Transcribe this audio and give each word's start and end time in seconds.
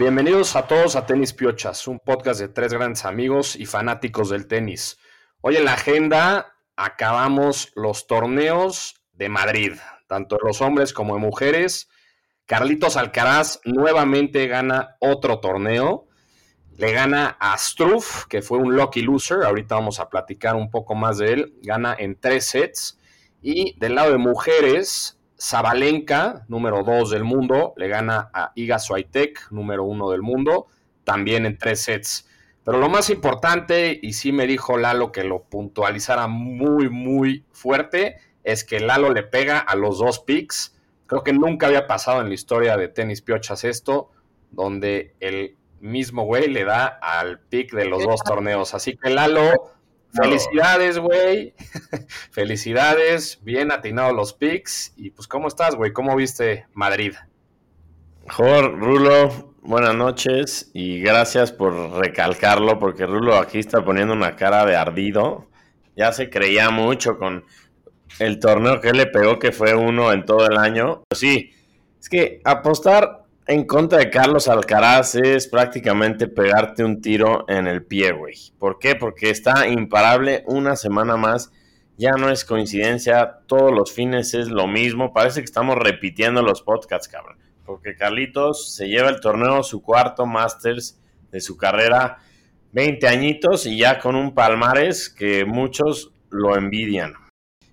Bienvenidos 0.00 0.56
a 0.56 0.66
todos 0.66 0.96
a 0.96 1.04
Tenis 1.04 1.34
Piochas, 1.34 1.86
un 1.86 1.98
podcast 1.98 2.40
de 2.40 2.48
tres 2.48 2.72
grandes 2.72 3.04
amigos 3.04 3.54
y 3.54 3.66
fanáticos 3.66 4.30
del 4.30 4.46
tenis. 4.46 4.96
Hoy 5.42 5.56
en 5.56 5.66
la 5.66 5.74
agenda 5.74 6.54
acabamos 6.74 7.70
los 7.74 8.06
torneos 8.06 8.94
de 9.12 9.28
Madrid, 9.28 9.74
tanto 10.08 10.36
de 10.36 10.40
los 10.42 10.62
hombres 10.62 10.94
como 10.94 11.16
de 11.16 11.20
mujeres. 11.20 11.90
Carlitos 12.46 12.96
Alcaraz 12.96 13.60
nuevamente 13.66 14.46
gana 14.46 14.96
otro 15.00 15.38
torneo. 15.38 16.08
Le 16.78 16.92
gana 16.92 17.36
a 17.38 17.58
Struff, 17.58 18.24
que 18.24 18.40
fue 18.40 18.56
un 18.56 18.74
lucky 18.74 19.02
loser. 19.02 19.42
Ahorita 19.44 19.74
vamos 19.74 20.00
a 20.00 20.08
platicar 20.08 20.56
un 20.56 20.70
poco 20.70 20.94
más 20.94 21.18
de 21.18 21.34
él. 21.34 21.54
Gana 21.60 21.94
en 21.98 22.18
tres 22.18 22.46
sets. 22.46 22.98
Y 23.42 23.78
del 23.78 23.96
lado 23.96 24.12
de 24.12 24.16
mujeres, 24.16 25.19
Zabalenka, 25.40 26.44
número 26.48 26.82
2 26.84 27.10
del 27.10 27.24
mundo, 27.24 27.72
le 27.76 27.88
gana 27.88 28.30
a 28.32 28.52
Iga 28.54 28.78
Swiatek, 28.78 29.50
número 29.50 29.84
1 29.84 30.10
del 30.10 30.20
mundo, 30.20 30.66
también 31.04 31.46
en 31.46 31.56
tres 31.56 31.82
sets. 31.82 32.28
Pero 32.62 32.78
lo 32.78 32.90
más 32.90 33.08
importante, 33.08 33.98
y 34.02 34.12
sí 34.12 34.32
me 34.32 34.46
dijo 34.46 34.76
Lalo 34.76 35.12
que 35.12 35.24
lo 35.24 35.44
puntualizara 35.44 36.26
muy, 36.26 36.90
muy 36.90 37.44
fuerte, 37.52 38.18
es 38.44 38.64
que 38.64 38.80
Lalo 38.80 39.12
le 39.12 39.22
pega 39.22 39.58
a 39.58 39.76
los 39.76 39.98
dos 39.98 40.20
picks. 40.20 40.76
Creo 41.06 41.24
que 41.24 41.32
nunca 41.32 41.68
había 41.68 41.86
pasado 41.86 42.20
en 42.20 42.28
la 42.28 42.34
historia 42.34 42.76
de 42.76 42.88
tenis 42.88 43.22
piochas 43.22 43.64
esto, 43.64 44.10
donde 44.50 45.14
el 45.20 45.56
mismo 45.80 46.24
güey 46.24 46.48
le 46.48 46.64
da 46.64 46.86
al 46.86 47.40
pick 47.40 47.72
de 47.72 47.86
los 47.86 48.04
dos 48.04 48.22
torneos. 48.22 48.74
Así 48.74 48.96
que 48.96 49.08
Lalo, 49.08 49.72
Felicidades, 50.12 50.98
güey. 50.98 51.54
Felicidades. 52.30 53.38
Bien 53.42 53.72
atinados 53.72 54.14
los 54.14 54.32
picks. 54.32 54.92
Y 54.96 55.10
pues, 55.10 55.28
¿cómo 55.28 55.48
estás, 55.48 55.74
güey? 55.74 55.92
¿Cómo 55.92 56.16
viste 56.16 56.66
Madrid? 56.72 57.14
Jor, 58.28 58.78
Rulo, 58.78 59.54
buenas 59.62 59.94
noches 59.94 60.70
y 60.72 61.00
gracias 61.00 61.52
por 61.52 61.74
recalcarlo 61.98 62.78
porque 62.78 63.06
Rulo 63.06 63.36
aquí 63.36 63.58
está 63.58 63.84
poniendo 63.84 64.14
una 64.14 64.36
cara 64.36 64.64
de 64.66 64.76
ardido. 64.76 65.48
Ya 65.96 66.12
se 66.12 66.30
creía 66.30 66.70
mucho 66.70 67.18
con 67.18 67.44
el 68.18 68.38
torneo 68.38 68.80
que 68.80 68.92
le 68.92 69.06
pegó, 69.06 69.38
que 69.38 69.52
fue 69.52 69.74
uno 69.74 70.12
en 70.12 70.24
todo 70.24 70.46
el 70.46 70.58
año. 70.58 71.02
Sí, 71.14 71.52
es 71.98 72.08
que 72.08 72.40
apostar 72.44 73.19
en 73.50 73.64
contra 73.64 73.98
de 73.98 74.10
Carlos 74.10 74.46
Alcaraz 74.46 75.16
es 75.16 75.48
prácticamente 75.48 76.28
pegarte 76.28 76.84
un 76.84 77.00
tiro 77.00 77.44
en 77.48 77.66
el 77.66 77.84
pie, 77.84 78.12
güey. 78.12 78.36
¿Por 78.60 78.78
qué? 78.78 78.94
Porque 78.94 79.28
está 79.28 79.66
imparable 79.66 80.44
una 80.46 80.76
semana 80.76 81.16
más. 81.16 81.50
Ya 81.96 82.12
no 82.12 82.30
es 82.30 82.44
coincidencia, 82.44 83.40
todos 83.48 83.72
los 83.72 83.92
fines 83.92 84.34
es 84.34 84.50
lo 84.50 84.68
mismo. 84.68 85.12
Parece 85.12 85.40
que 85.40 85.46
estamos 85.46 85.76
repitiendo 85.76 86.42
los 86.42 86.62
podcasts, 86.62 87.08
cabrón. 87.08 87.38
Porque 87.66 87.96
Carlitos 87.96 88.72
se 88.72 88.86
lleva 88.86 89.08
el 89.08 89.18
torneo, 89.18 89.64
su 89.64 89.82
cuarto 89.82 90.26
Masters 90.26 91.00
de 91.32 91.40
su 91.40 91.56
carrera, 91.56 92.18
20 92.70 93.08
añitos 93.08 93.66
y 93.66 93.78
ya 93.78 93.98
con 93.98 94.14
un 94.14 94.32
palmares 94.32 95.10
que 95.10 95.44
muchos 95.44 96.12
lo 96.30 96.56
envidian. 96.56 97.14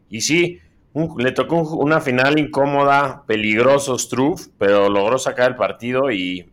Y 0.09 0.21
sí, 0.21 0.59
le 0.93 1.31
tocó 1.31 1.61
una 1.75 2.01
final 2.01 2.39
incómoda, 2.39 3.23
peligroso 3.27 3.97
Struff, 3.97 4.47
pero 4.57 4.89
logró 4.89 5.19
sacar 5.19 5.51
el 5.51 5.55
partido 5.55 6.11
y 6.11 6.49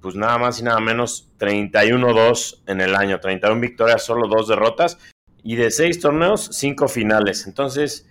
pues 0.00 0.16
nada 0.16 0.38
más 0.38 0.60
y 0.60 0.64
nada 0.64 0.80
menos 0.80 1.30
31-2 1.38 2.62
en 2.66 2.80
el 2.80 2.94
año, 2.96 3.20
31 3.20 3.60
victorias, 3.60 4.04
solo 4.04 4.26
dos 4.28 4.48
derrotas 4.48 4.98
y 5.42 5.54
de 5.56 5.70
seis 5.70 6.00
torneos, 6.00 6.48
cinco 6.52 6.88
finales. 6.88 7.46
Entonces 7.46 8.08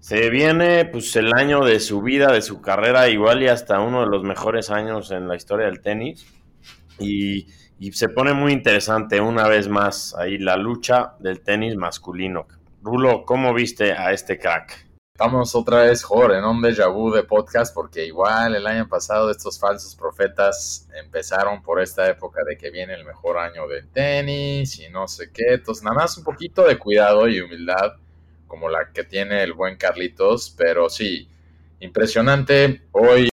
se 0.00 0.28
viene 0.28 0.84
pues 0.84 1.16
el 1.16 1.32
año 1.32 1.64
de 1.64 1.80
su 1.80 2.02
vida, 2.02 2.30
de 2.30 2.42
su 2.42 2.60
carrera, 2.60 3.08
igual 3.08 3.42
y 3.42 3.48
hasta 3.48 3.80
uno 3.80 4.00
de 4.00 4.06
los 4.06 4.22
mejores 4.22 4.70
años 4.70 5.10
en 5.10 5.28
la 5.28 5.36
historia 5.36 5.66
del 5.66 5.80
tenis 5.80 6.26
y, 6.98 7.46
y 7.78 7.92
se 7.92 8.10
pone 8.10 8.34
muy 8.34 8.52
interesante 8.52 9.20
una 9.20 9.48
vez 9.48 9.68
más 9.68 10.14
ahí 10.18 10.36
la 10.36 10.56
lucha 10.56 11.14
del 11.20 11.40
tenis 11.40 11.76
masculino. 11.76 12.46
Rulo, 12.82 13.24
¿cómo 13.24 13.54
viste 13.54 13.92
a 13.92 14.12
este 14.12 14.38
crack? 14.38 14.83
Estamos 15.16 15.54
otra 15.54 15.84
vez, 15.84 16.02
Jorge, 16.02 16.38
en 16.38 16.44
un 16.44 16.60
déjà 16.60 16.88
vu 16.88 17.12
de 17.12 17.22
podcast, 17.22 17.72
porque 17.72 18.04
igual 18.04 18.56
el 18.56 18.66
año 18.66 18.88
pasado 18.88 19.30
estos 19.30 19.60
falsos 19.60 19.94
profetas 19.94 20.88
empezaron 20.92 21.62
por 21.62 21.80
esta 21.80 22.10
época 22.10 22.42
de 22.42 22.56
que 22.56 22.72
viene 22.72 22.94
el 22.94 23.04
mejor 23.04 23.38
año 23.38 23.68
del 23.68 23.86
tenis 23.86 24.80
y 24.80 24.88
no 24.88 25.06
sé 25.06 25.30
qué. 25.30 25.54
Entonces, 25.54 25.84
nada 25.84 25.94
más 25.94 26.18
un 26.18 26.24
poquito 26.24 26.64
de 26.64 26.78
cuidado 26.78 27.28
y 27.28 27.40
humildad, 27.40 27.92
como 28.48 28.68
la 28.68 28.90
que 28.92 29.04
tiene 29.04 29.44
el 29.44 29.52
buen 29.52 29.76
Carlitos, 29.76 30.52
pero 30.58 30.88
sí, 30.88 31.28
impresionante. 31.78 32.82
Hoy 32.90 33.28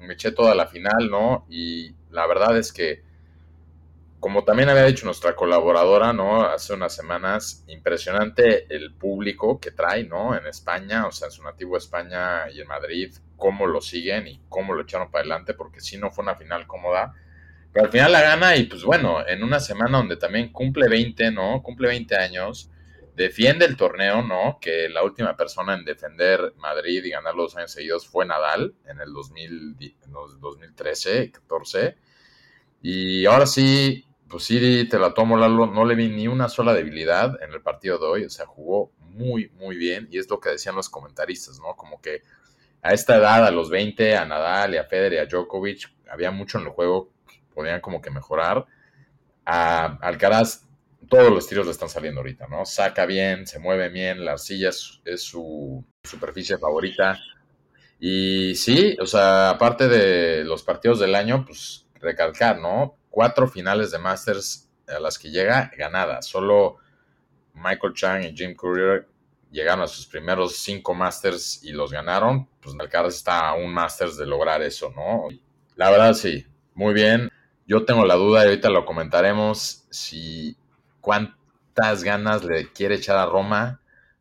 me 0.00 0.14
eché 0.14 0.32
toda 0.32 0.54
la 0.54 0.66
final, 0.66 1.10
¿no? 1.10 1.44
Y 1.50 1.90
la 2.10 2.26
verdad 2.26 2.56
es 2.56 2.72
que 2.72 3.02
como 4.20 4.42
también 4.42 4.68
había 4.68 4.84
dicho 4.84 5.06
nuestra 5.06 5.36
colaboradora, 5.36 6.12
¿no? 6.12 6.42
Hace 6.42 6.74
unas 6.74 6.94
semanas, 6.94 7.64
impresionante 7.68 8.66
el 8.74 8.92
público 8.94 9.60
que 9.60 9.70
trae, 9.70 10.04
¿no? 10.04 10.36
En 10.36 10.46
España, 10.46 11.06
o 11.06 11.12
sea, 11.12 11.26
en 11.26 11.32
su 11.32 11.42
nativo 11.44 11.76
España 11.76 12.50
y 12.50 12.60
en 12.60 12.66
Madrid, 12.66 13.14
cómo 13.36 13.66
lo 13.66 13.80
siguen 13.80 14.26
y 14.26 14.40
cómo 14.48 14.74
lo 14.74 14.82
echaron 14.82 15.10
para 15.10 15.22
adelante, 15.22 15.54
porque 15.54 15.80
sí 15.80 15.98
no 15.98 16.10
fue 16.10 16.24
una 16.24 16.34
final 16.34 16.66
cómoda. 16.66 17.14
Pero 17.72 17.86
al 17.86 17.92
final 17.92 18.12
la 18.12 18.22
gana 18.22 18.56
y 18.56 18.64
pues 18.64 18.82
bueno, 18.82 19.24
en 19.26 19.44
una 19.44 19.60
semana 19.60 19.98
donde 19.98 20.16
también 20.16 20.50
cumple 20.50 20.88
20, 20.88 21.30
¿no? 21.30 21.62
Cumple 21.62 21.88
20 21.88 22.16
años, 22.16 22.70
defiende 23.14 23.66
el 23.66 23.76
torneo, 23.76 24.22
¿no? 24.22 24.58
Que 24.60 24.88
la 24.88 25.04
última 25.04 25.36
persona 25.36 25.74
en 25.74 25.84
defender 25.84 26.54
Madrid 26.56 27.04
y 27.04 27.10
ganar 27.10 27.36
los 27.36 27.56
años 27.56 27.70
seguidos 27.70 28.08
fue 28.08 28.26
Nadal 28.26 28.74
en 28.86 29.00
el 29.00 29.12
2000, 29.12 29.76
en 29.80 30.12
2013, 30.40 31.30
14. 31.30 31.96
Y 32.82 33.26
ahora 33.26 33.46
sí, 33.46 34.07
pues 34.28 34.44
sí, 34.44 34.86
te 34.88 34.98
la 34.98 35.14
tomo, 35.14 35.36
Lalo. 35.36 35.66
No 35.66 35.84
le 35.84 35.94
vi 35.94 36.08
ni 36.08 36.28
una 36.28 36.48
sola 36.48 36.74
debilidad 36.74 37.42
en 37.42 37.52
el 37.52 37.62
partido 37.62 37.98
de 37.98 38.06
hoy. 38.06 38.24
O 38.24 38.30
sea, 38.30 38.46
jugó 38.46 38.92
muy, 38.98 39.50
muy 39.56 39.76
bien. 39.76 40.08
Y 40.10 40.18
es 40.18 40.28
lo 40.28 40.40
que 40.40 40.50
decían 40.50 40.76
los 40.76 40.88
comentaristas, 40.88 41.58
¿no? 41.60 41.74
Como 41.76 42.00
que 42.00 42.22
a 42.82 42.92
esta 42.92 43.16
edad, 43.16 43.46
a 43.46 43.50
los 43.50 43.70
20, 43.70 44.16
a 44.16 44.24
Nadal 44.24 44.74
y 44.74 44.76
a 44.76 44.84
Federer 44.84 45.14
y 45.14 45.18
a 45.18 45.26
Djokovic, 45.26 45.90
había 46.10 46.30
mucho 46.30 46.58
en 46.58 46.64
el 46.64 46.70
juego 46.70 47.12
que 47.26 47.42
podían 47.54 47.80
como 47.80 48.00
que 48.00 48.10
mejorar. 48.10 48.66
A 49.44 49.98
Alcaraz, 50.02 50.66
todos 51.08 51.32
los 51.32 51.46
tiros 51.46 51.66
le 51.66 51.72
están 51.72 51.88
saliendo 51.88 52.20
ahorita, 52.20 52.46
¿no? 52.48 52.64
Saca 52.66 53.06
bien, 53.06 53.46
se 53.46 53.58
mueve 53.58 53.88
bien, 53.88 54.24
la 54.24 54.32
arcilla 54.32 54.68
es, 54.68 55.00
es 55.04 55.22
su 55.22 55.84
superficie 56.04 56.58
favorita. 56.58 57.18
Y 57.98 58.54
sí, 58.54 58.96
o 59.00 59.06
sea, 59.06 59.50
aparte 59.50 59.88
de 59.88 60.44
los 60.44 60.62
partidos 60.62 61.00
del 61.00 61.14
año, 61.14 61.44
pues 61.46 61.86
recalcar, 62.00 62.58
¿no? 62.58 62.97
Cuatro 63.18 63.48
finales 63.48 63.90
de 63.90 63.98
Masters 63.98 64.70
a 64.86 65.00
las 65.00 65.18
que 65.18 65.28
llega 65.28 65.72
ganadas. 65.76 66.24
Solo 66.24 66.76
Michael 67.52 67.92
Chang 67.92 68.22
y 68.22 68.32
Jim 68.32 68.54
Courier 68.54 69.08
llegaron 69.50 69.82
a 69.82 69.88
sus 69.88 70.06
primeros 70.06 70.58
cinco 70.58 70.94
Masters 70.94 71.64
y 71.64 71.72
los 71.72 71.90
ganaron. 71.90 72.48
Pues 72.60 72.76
Alcaraz 72.78 73.16
está 73.16 73.48
a 73.48 73.54
un 73.54 73.74
Masters 73.74 74.16
de 74.18 74.24
lograr 74.24 74.62
eso, 74.62 74.92
¿no? 74.94 75.24
La 75.74 75.90
verdad 75.90 76.14
sí, 76.14 76.46
muy 76.74 76.94
bien. 76.94 77.28
Yo 77.66 77.84
tengo 77.84 78.06
la 78.06 78.14
duda 78.14 78.44
y 78.44 78.50
ahorita 78.50 78.70
lo 78.70 78.84
comentaremos 78.84 79.88
si 79.90 80.56
cuántas 81.00 82.04
ganas 82.04 82.44
le 82.44 82.72
quiere 82.72 82.94
echar 82.94 83.16
a 83.16 83.26
Roma, 83.26 83.80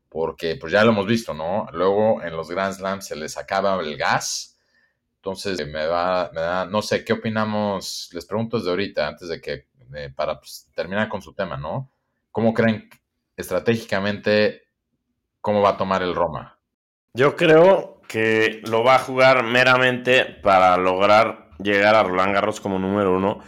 porque 0.09 0.55
pues 0.55 0.73
ya 0.73 0.83
lo 0.83 0.89
hemos 0.89 1.05
visto, 1.05 1.35
¿no? 1.35 1.67
Luego 1.71 2.23
en 2.23 2.35
los 2.35 2.49
Grand 2.49 2.73
Slams 2.73 3.05
se 3.05 3.15
les 3.15 3.37
acaba 3.37 3.79
el 3.79 3.95
gas 3.95 4.56
entonces, 5.27 5.67
me 5.67 5.85
va, 5.85 6.31
me 6.33 6.39
da, 6.39 6.65
no 6.65 6.81
sé, 6.81 7.03
¿qué 7.03 7.11
opinamos? 7.11 8.09
Les 8.13 8.25
pregunto 8.25 8.57
desde 8.57 8.69
ahorita, 8.69 9.09
antes 9.09 9.27
de 9.27 9.41
que, 9.41 9.67
para 10.15 10.39
pues, 10.39 10.71
terminar 10.73 11.09
con 11.09 11.21
su 11.21 11.33
tema, 11.33 11.57
¿no? 11.57 11.91
¿Cómo 12.31 12.53
creen 12.53 12.89
estratégicamente 13.35 14.69
cómo 15.41 15.61
va 15.61 15.71
a 15.71 15.77
tomar 15.77 16.01
el 16.01 16.15
Roma? 16.15 16.57
Yo 17.13 17.35
creo 17.35 17.99
que 18.07 18.61
lo 18.69 18.85
va 18.85 18.95
a 18.95 18.99
jugar 18.99 19.43
meramente 19.43 20.23
para 20.23 20.77
lograr 20.77 21.49
llegar 21.61 21.95
a 21.95 22.03
Roland 22.03 22.33
Garros 22.33 22.61
como 22.61 22.79
número 22.79 23.17
uno. 23.17 23.41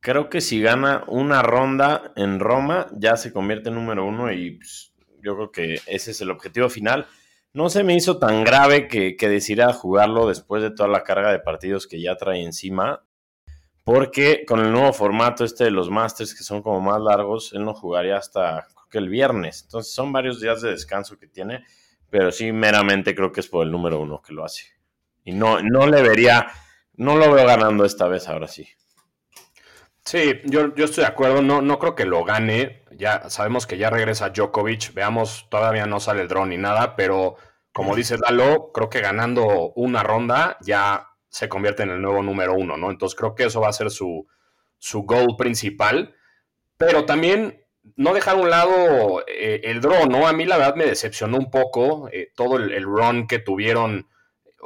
Creo 0.00 0.28
que 0.28 0.42
si 0.42 0.60
gana 0.60 1.02
una 1.06 1.40
ronda 1.40 2.12
en 2.14 2.40
Roma, 2.40 2.88
ya 2.92 3.16
se 3.16 3.32
convierte 3.32 3.70
en 3.70 3.76
número 3.76 4.04
uno 4.04 4.30
y 4.30 4.50
pues, 4.50 4.92
yo 5.22 5.34
creo 5.34 5.50
que 5.50 5.80
ese 5.86 6.10
es 6.10 6.20
el 6.20 6.30
objetivo 6.30 6.68
final 6.68 7.06
no 7.56 7.70
se 7.70 7.84
me 7.84 7.96
hizo 7.96 8.18
tan 8.18 8.44
grave 8.44 8.86
que, 8.86 9.16
que 9.16 9.30
decidiera 9.30 9.72
jugarlo 9.72 10.28
después 10.28 10.62
de 10.62 10.70
toda 10.70 10.90
la 10.90 11.02
carga 11.04 11.32
de 11.32 11.38
partidos 11.38 11.86
que 11.86 12.02
ya 12.02 12.14
trae 12.14 12.42
encima. 12.42 13.02
Porque 13.82 14.44
con 14.46 14.60
el 14.60 14.70
nuevo 14.70 14.92
formato 14.92 15.42
este 15.42 15.64
de 15.64 15.70
los 15.70 15.88
Masters, 15.88 16.34
que 16.34 16.44
son 16.44 16.60
como 16.60 16.82
más 16.82 17.00
largos, 17.00 17.54
él 17.54 17.64
no 17.64 17.72
jugaría 17.72 18.18
hasta 18.18 18.66
que 18.90 18.98
el 18.98 19.08
viernes. 19.08 19.62
Entonces 19.62 19.94
son 19.94 20.12
varios 20.12 20.38
días 20.38 20.60
de 20.60 20.68
descanso 20.68 21.18
que 21.18 21.28
tiene. 21.28 21.64
Pero 22.10 22.30
sí, 22.30 22.52
meramente 22.52 23.14
creo 23.14 23.32
que 23.32 23.40
es 23.40 23.48
por 23.48 23.64
el 23.64 23.72
número 23.72 24.00
uno 24.00 24.20
que 24.20 24.34
lo 24.34 24.44
hace. 24.44 24.64
Y 25.24 25.32
no, 25.32 25.62
no 25.62 25.86
le 25.86 26.02
vería, 26.02 26.48
no 26.92 27.16
lo 27.16 27.32
veo 27.32 27.46
ganando 27.46 27.86
esta 27.86 28.06
vez, 28.06 28.28
ahora 28.28 28.48
sí. 28.48 28.68
Sí, 30.06 30.40
yo, 30.44 30.74
yo 30.74 30.84
estoy 30.84 31.02
de 31.02 31.08
acuerdo, 31.08 31.42
no, 31.42 31.60
no 31.60 31.78
creo 31.78 31.94
que 31.94 32.04
lo 32.04 32.24
gane. 32.24 32.84
Ya 32.92 33.28
sabemos 33.28 33.66
que 33.66 33.76
ya 33.76 33.90
regresa 33.90 34.30
Djokovic, 34.30 34.94
veamos, 34.94 35.48
todavía 35.50 35.86
no 35.86 36.00
sale 36.00 36.22
el 36.22 36.28
dron 36.28 36.48
ni 36.50 36.56
nada, 36.56 36.96
pero 36.96 37.36
como 37.72 37.94
dice 37.94 38.16
Dalo, 38.16 38.70
creo 38.72 38.88
que 38.88 39.00
ganando 39.00 39.72
una 39.74 40.02
ronda 40.02 40.56
ya 40.62 41.08
se 41.28 41.48
convierte 41.48 41.82
en 41.82 41.90
el 41.90 42.00
nuevo 42.00 42.22
número 42.22 42.54
uno, 42.54 42.78
¿no? 42.78 42.90
Entonces 42.90 43.18
creo 43.18 43.34
que 43.34 43.44
eso 43.44 43.60
va 43.60 43.68
a 43.68 43.72
ser 43.74 43.90
su, 43.90 44.26
su 44.78 45.02
goal 45.02 45.36
principal. 45.36 46.14
Pero 46.78 47.04
también 47.04 47.66
no 47.96 48.14
dejar 48.14 48.36
a 48.36 48.40
un 48.40 48.50
lado 48.50 49.24
eh, 49.26 49.60
el 49.64 49.80
draw, 49.80 50.08
¿no? 50.08 50.26
A 50.26 50.32
mí 50.32 50.44
la 50.44 50.56
verdad 50.56 50.76
me 50.76 50.86
decepcionó 50.86 51.36
un 51.36 51.50
poco 51.50 52.08
eh, 52.12 52.30
todo 52.34 52.56
el, 52.56 52.82
run 52.82 53.26
que 53.26 53.38
tuvieron. 53.38 54.08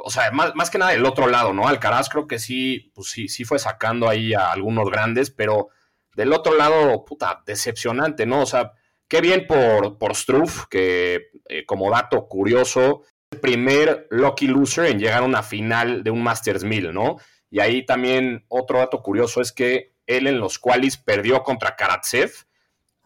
O 0.03 0.09
sea, 0.09 0.31
más, 0.31 0.69
que 0.69 0.77
nada 0.77 0.93
el 0.93 1.05
otro 1.05 1.27
lado, 1.27 1.53
¿no? 1.53 1.67
Alcaraz 1.67 2.09
creo 2.09 2.27
que 2.27 2.39
sí, 2.39 2.91
pues 2.93 3.09
sí, 3.09 3.27
sí 3.27 3.43
fue 3.43 3.59
sacando 3.59 4.09
ahí 4.09 4.33
a 4.33 4.51
algunos 4.51 4.89
grandes, 4.89 5.31
pero 5.31 5.69
del 6.15 6.33
otro 6.33 6.55
lado, 6.55 7.05
puta, 7.05 7.43
decepcionante, 7.45 8.25
¿no? 8.25 8.41
O 8.41 8.45
sea, 8.45 8.73
qué 9.07 9.21
bien 9.21 9.47
por, 9.47 9.97
por 9.97 10.15
Struff, 10.15 10.65
que 10.69 11.29
eh, 11.47 11.65
como 11.65 11.91
dato 11.91 12.27
curioso, 12.27 13.03
el 13.31 13.39
primer 13.39 14.07
lucky 14.09 14.47
loser 14.47 14.85
en 14.85 14.99
llegar 14.99 15.23
a 15.23 15.25
una 15.25 15.43
final 15.43 16.03
de 16.03 16.11
un 16.11 16.23
Masters 16.23 16.63
1000, 16.63 16.93
¿no? 16.93 17.17
Y 17.49 17.59
ahí 17.59 17.85
también 17.85 18.45
otro 18.47 18.79
dato 18.79 19.01
curioso 19.01 19.41
es 19.41 19.51
que 19.51 19.93
él 20.07 20.27
en 20.27 20.39
los 20.39 20.59
cuales 20.59 20.97
perdió 20.97 21.43
contra 21.43 21.75
Karatsev, 21.75 22.31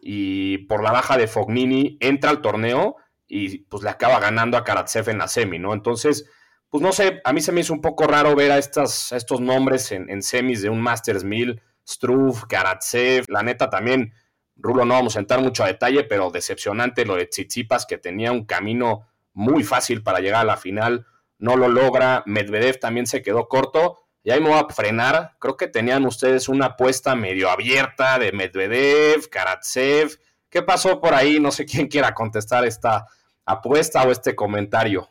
y 0.08 0.58
por 0.58 0.84
la 0.84 0.92
baja 0.92 1.16
de 1.16 1.26
Fognini 1.26 1.96
entra 2.00 2.30
al 2.30 2.40
torneo 2.40 2.96
y 3.26 3.58
pues 3.64 3.82
le 3.82 3.90
acaba 3.90 4.20
ganando 4.20 4.56
a 4.56 4.62
Karatsev 4.62 5.08
en 5.08 5.18
la 5.18 5.26
semi, 5.26 5.58
¿no? 5.58 5.74
Entonces, 5.74 6.30
pues 6.76 6.82
no 6.82 6.92
sé, 6.92 7.22
a 7.24 7.32
mí 7.32 7.40
se 7.40 7.52
me 7.52 7.62
hizo 7.62 7.72
un 7.72 7.80
poco 7.80 8.06
raro 8.06 8.36
ver 8.36 8.52
a, 8.52 8.58
estas, 8.58 9.10
estos 9.12 9.40
nombres 9.40 9.92
en, 9.92 10.22
semis 10.22 10.60
de 10.60 10.68
un 10.68 10.78
Masters 10.78 11.24
1000, 11.24 11.62
Struve, 11.88 12.38
Karatsev, 12.50 13.24
la 13.28 13.42
neta 13.42 13.70
también, 13.70 14.12
Rulo 14.56 14.84
no 14.84 14.92
vamos 14.92 15.16
a 15.16 15.20
entrar 15.20 15.40
mucho 15.40 15.64
a 15.64 15.68
detalle, 15.68 16.04
pero 16.04 16.30
decepcionante 16.30 17.06
lo 17.06 17.16
de 17.16 17.28
Tsitsipas 17.28 17.86
que 17.86 17.96
tenía 17.96 18.30
un 18.30 18.44
camino 18.44 19.08
muy 19.32 19.64
fácil 19.64 20.02
para 20.02 20.20
llegar 20.20 20.42
a 20.42 20.44
la 20.44 20.58
final, 20.58 21.06
no 21.38 21.56
lo 21.56 21.70
logra, 21.70 22.22
Medvedev 22.26 22.78
también 22.78 23.06
se 23.06 23.22
quedó 23.22 23.48
corto, 23.48 23.96
y 24.22 24.30
ahí 24.30 24.42
me 24.42 24.50
voy 24.50 24.58
a 24.58 24.70
frenar. 24.70 25.34
Creo 25.38 25.56
que 25.56 25.68
tenían 25.68 26.04
ustedes 26.04 26.46
una 26.46 26.66
apuesta 26.66 27.14
medio 27.14 27.48
abierta 27.48 28.18
de 28.18 28.32
Medvedev, 28.32 29.30
Karatsev. 29.30 30.20
¿Qué 30.50 30.60
pasó 30.60 31.00
por 31.00 31.14
ahí? 31.14 31.40
No 31.40 31.50
sé 31.52 31.64
quién 31.64 31.88
quiera 31.88 32.12
contestar 32.12 32.66
esta 32.66 33.06
apuesta 33.46 34.02
o 34.02 34.12
este 34.12 34.36
comentario. 34.36 35.08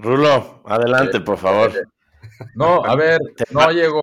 Rulo, 0.00 0.62
adelante, 0.64 1.20
por 1.20 1.38
favor. 1.38 1.72
No, 2.54 2.84
a 2.84 2.94
ver, 2.96 3.20
no 3.50 3.70
llegó, 3.70 4.02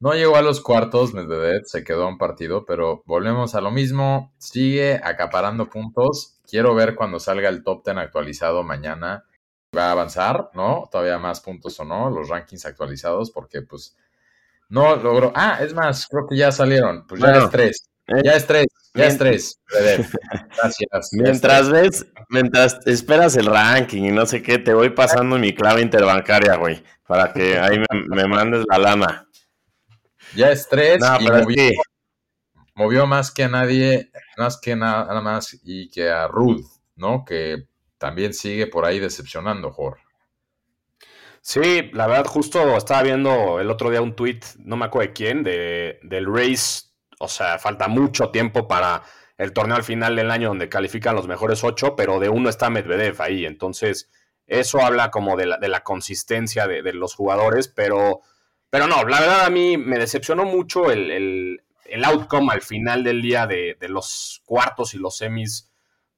no 0.00 0.14
llegó 0.14 0.36
a 0.36 0.42
los 0.42 0.60
cuartos 0.60 1.14
Medvedev, 1.14 1.62
se 1.64 1.84
quedó 1.84 2.08
un 2.08 2.18
partido, 2.18 2.64
pero 2.64 3.02
volvemos 3.06 3.54
a 3.54 3.60
lo 3.60 3.70
mismo. 3.70 4.32
Sigue 4.38 5.00
acaparando 5.02 5.68
puntos. 5.68 6.40
Quiero 6.48 6.74
ver 6.74 6.94
cuando 6.94 7.18
salga 7.18 7.48
el 7.48 7.62
top 7.62 7.82
ten 7.82 7.98
actualizado 7.98 8.62
mañana 8.62 9.24
va 9.76 9.88
a 9.88 9.92
avanzar, 9.92 10.50
¿no? 10.54 10.88
Todavía 10.90 11.18
más 11.18 11.40
puntos 11.40 11.78
o 11.80 11.84
no, 11.84 12.10
los 12.10 12.28
rankings 12.28 12.66
actualizados, 12.66 13.30
porque 13.30 13.62
pues 13.62 13.96
no 14.68 14.96
logró. 14.96 15.32
Ah, 15.34 15.58
es 15.60 15.74
más, 15.74 16.06
creo 16.06 16.26
que 16.28 16.36
ya 16.36 16.52
salieron. 16.52 17.06
Pues 17.06 17.20
ya 17.20 17.38
es 17.38 17.50
tres. 17.50 17.90
Eh, 18.08 18.22
ya 18.24 18.32
es 18.32 18.46
tres. 18.46 18.66
Ya 18.94 19.06
es 19.06 19.18
tres. 19.18 19.60
Gracias. 19.70 21.10
Mientras 21.12 21.70
ves, 21.70 22.06
mientras 22.28 22.78
esperas 22.86 23.36
el 23.36 23.46
ranking 23.46 24.02
y 24.02 24.12
no 24.12 24.26
sé 24.26 24.42
qué, 24.42 24.58
te 24.58 24.74
voy 24.74 24.90
pasando 24.90 25.38
mi 25.38 25.54
clave 25.54 25.80
interbancaria, 25.80 26.56
güey, 26.56 26.82
para 27.06 27.32
que 27.32 27.58
ahí 27.58 27.82
me, 28.08 28.26
mandes 28.26 28.64
la 28.70 28.78
lana. 28.78 29.28
Ya 30.34 30.50
es 30.50 30.68
tres 30.68 31.02
y 31.20 31.24
movió, 31.28 31.72
movió, 32.74 33.06
más 33.06 33.30
que 33.30 33.44
a 33.44 33.48
nadie, 33.48 34.10
más 34.36 34.58
que 34.60 34.76
nada 34.76 35.20
más 35.20 35.58
y 35.62 35.90
que 35.90 36.10
a 36.10 36.26
Ruth, 36.28 36.66
¿no? 36.96 37.24
Que 37.24 37.66
también 37.98 38.34
sigue 38.34 38.66
por 38.66 38.84
ahí 38.84 38.98
decepcionando, 38.98 39.70
Jorge. 39.72 40.02
Sí, 41.40 41.90
la 41.92 42.06
verdad, 42.06 42.26
justo 42.26 42.76
estaba 42.76 43.02
viendo 43.02 43.58
el 43.58 43.68
otro 43.68 43.90
día 43.90 44.00
un 44.00 44.14
tweet, 44.14 44.40
no 44.58 44.76
me 44.76 44.84
acuerdo 44.84 45.08
de 45.08 45.12
quién, 45.12 45.42
de, 45.42 45.98
del 46.02 46.26
race. 46.26 46.91
O 47.22 47.28
sea, 47.28 47.58
falta 47.58 47.88
mucho 47.88 48.30
tiempo 48.30 48.66
para 48.66 49.02
el 49.38 49.52
torneo 49.52 49.76
al 49.76 49.84
final 49.84 50.16
del 50.16 50.30
año 50.30 50.48
donde 50.48 50.68
califican 50.68 51.16
los 51.16 51.28
mejores 51.28 51.64
ocho, 51.64 51.96
pero 51.96 52.20
de 52.20 52.28
uno 52.28 52.48
está 52.48 52.70
Medvedev 52.70 53.20
ahí. 53.22 53.46
Entonces, 53.46 54.10
eso 54.46 54.80
habla 54.80 55.10
como 55.10 55.36
de 55.36 55.46
la, 55.46 55.58
de 55.58 55.68
la 55.68 55.82
consistencia 55.82 56.66
de, 56.66 56.92
los 56.92 57.14
jugadores, 57.14 57.68
pero, 57.68 58.20
pero 58.70 58.86
no, 58.86 59.04
la 59.04 59.20
verdad 59.20 59.44
a 59.44 59.50
mí 59.50 59.76
me 59.76 59.98
decepcionó 59.98 60.44
mucho 60.44 60.90
el, 60.90 61.60
outcome 62.04 62.52
al 62.52 62.62
final 62.62 63.04
del 63.04 63.22
día 63.22 63.46
de, 63.46 63.76
de 63.78 63.88
los 63.88 64.42
cuartos 64.44 64.94
y 64.94 64.98
los 64.98 65.16
semis 65.16 65.72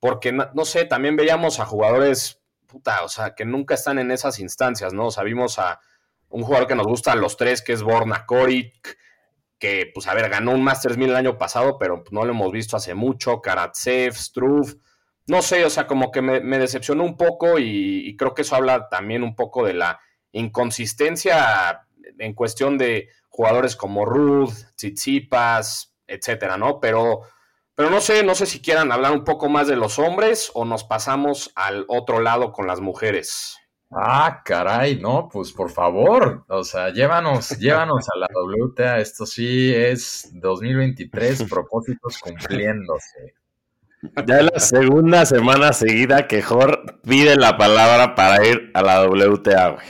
porque 0.04 0.32
no, 0.32 0.64
sé, 0.66 0.84
también 0.84 1.16
veíamos 1.16 1.60
a 1.60 1.64
jugadores, 1.64 2.38
puta, 2.66 3.04
o 3.04 3.08
sea, 3.08 3.34
que 3.34 3.46
nunca 3.46 3.72
están 3.72 3.98
en 3.98 4.10
esas 4.10 4.38
instancias, 4.38 4.92
¿no? 4.92 5.06
O 5.06 5.10
sea, 5.10 5.22
vimos 5.22 5.58
a 5.58 5.80
un 6.28 6.42
jugador 6.42 6.68
que 6.68 6.74
nos 6.74 6.86
gusta 6.86 7.12
a 7.12 7.16
los 7.16 7.38
tres, 7.38 7.62
que 7.62 7.72
es 7.72 7.82
Borna 7.82 8.26
Koric, 8.26 8.98
que, 9.58 9.90
pues, 9.92 10.06
a 10.06 10.14
ver, 10.14 10.28
ganó 10.28 10.52
un 10.52 10.62
Masters 10.62 10.96
1000 10.96 11.10
el 11.10 11.16
año 11.16 11.38
pasado, 11.38 11.78
pero 11.78 12.04
no 12.10 12.24
lo 12.24 12.32
hemos 12.32 12.52
visto 12.52 12.76
hace 12.76 12.94
mucho, 12.94 13.40
Karatsev, 13.40 14.14
Struve, 14.14 14.74
no 15.26 15.42
sé, 15.42 15.64
o 15.64 15.70
sea, 15.70 15.86
como 15.86 16.10
que 16.10 16.20
me, 16.22 16.58
decepcionó 16.58 17.04
un 17.04 17.16
poco 17.16 17.58
y, 17.58 18.14
creo 18.16 18.34
que 18.34 18.42
eso 18.42 18.56
habla 18.56 18.88
también 18.88 19.22
un 19.22 19.34
poco 19.34 19.64
de 19.64 19.74
la 19.74 19.98
inconsistencia 20.32 21.86
en 22.18 22.34
cuestión 22.34 22.76
de 22.76 23.08
jugadores 23.28 23.76
como 23.76 24.04
Ruth, 24.04 24.52
Tsitsipas, 24.76 25.94
etcétera, 26.06 26.58
¿no? 26.58 26.80
Pero 26.80 27.22
pero 27.76 27.90
no 27.90 28.00
sé, 28.00 28.22
no 28.22 28.36
sé 28.36 28.46
si 28.46 28.62
quieran 28.62 28.92
hablar 28.92 29.10
un 29.12 29.24
poco 29.24 29.48
más 29.48 29.66
de 29.66 29.74
los 29.74 29.98
hombres 29.98 30.50
o 30.54 30.64
nos 30.64 30.84
pasamos 30.84 31.50
al 31.56 31.84
otro 31.88 32.20
lado 32.20 32.52
con 32.52 32.68
las 32.68 32.80
mujeres. 32.80 33.56
Ah, 33.96 34.42
caray, 34.44 34.98
no, 34.98 35.28
pues 35.32 35.52
por 35.52 35.70
favor, 35.70 36.44
o 36.48 36.64
sea, 36.64 36.90
llévanos, 36.90 37.50
llévanos 37.58 38.04
a 38.12 38.18
la 38.18 38.26
WTA, 38.34 38.98
esto 38.98 39.24
sí 39.24 39.72
es 39.72 40.30
2023, 40.32 41.44
propósitos 41.50 42.18
cumpliéndose. 42.18 43.34
Ya 44.26 44.40
es 44.40 44.50
la 44.52 44.58
segunda 44.58 45.24
semana 45.24 45.72
seguida 45.72 46.26
que 46.26 46.42
Jor 46.42 47.00
pide 47.02 47.36
la 47.36 47.56
palabra 47.56 48.16
para 48.16 48.44
ir 48.44 48.72
a 48.74 48.82
la 48.82 49.06
WTA, 49.06 49.68
güey. 49.70 49.86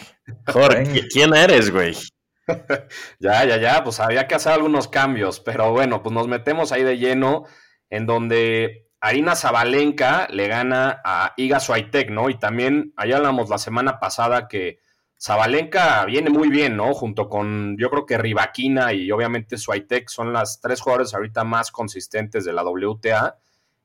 Jor, 0.47 0.83
¿quién 1.11 1.35
eres, 1.35 1.71
güey? 1.71 1.97
ya, 3.19 3.45
ya, 3.47 3.57
ya, 3.57 3.83
pues 3.83 4.01
había 4.01 4.29
que 4.29 4.35
hacer 4.35 4.53
algunos 4.53 4.87
cambios, 4.87 5.41
pero 5.41 5.73
bueno, 5.73 6.03
pues 6.03 6.15
nos 6.15 6.29
metemos 6.29 6.73
ahí 6.73 6.83
de 6.83 6.99
lleno 6.99 7.45
en 7.89 8.05
donde 8.05 8.91
Arina 9.05 9.37
Zabalenka 9.37 10.29
le 10.31 10.49
gana 10.49 11.03
a 11.05 11.35
Iga 11.37 11.61
Swiatek, 11.61 12.09
¿no? 12.09 12.31
Y 12.31 12.39
también, 12.39 12.95
allá 12.97 13.19
hablamos 13.19 13.51
la 13.51 13.59
semana 13.59 14.01
pasada 14.01 14.49
que 14.49 14.79
Zabalenka 15.21 16.07
viene 16.07 16.31
muy 16.31 16.49
bien, 16.49 16.75
¿no? 16.75 16.95
Junto 16.95 17.29
con, 17.29 17.77
yo 17.77 17.91
creo 17.91 18.07
que 18.07 18.17
Rivaquina 18.17 18.95
y 18.95 19.13
obviamente 19.13 19.59
Swiatek 19.59 20.09
son 20.09 20.33
las 20.33 20.59
tres 20.63 20.81
jugadores 20.81 21.13
ahorita 21.13 21.45
más 21.45 21.71
consistentes 21.71 22.47
de 22.47 22.55
la 22.55 22.65
WTA. 22.65 23.37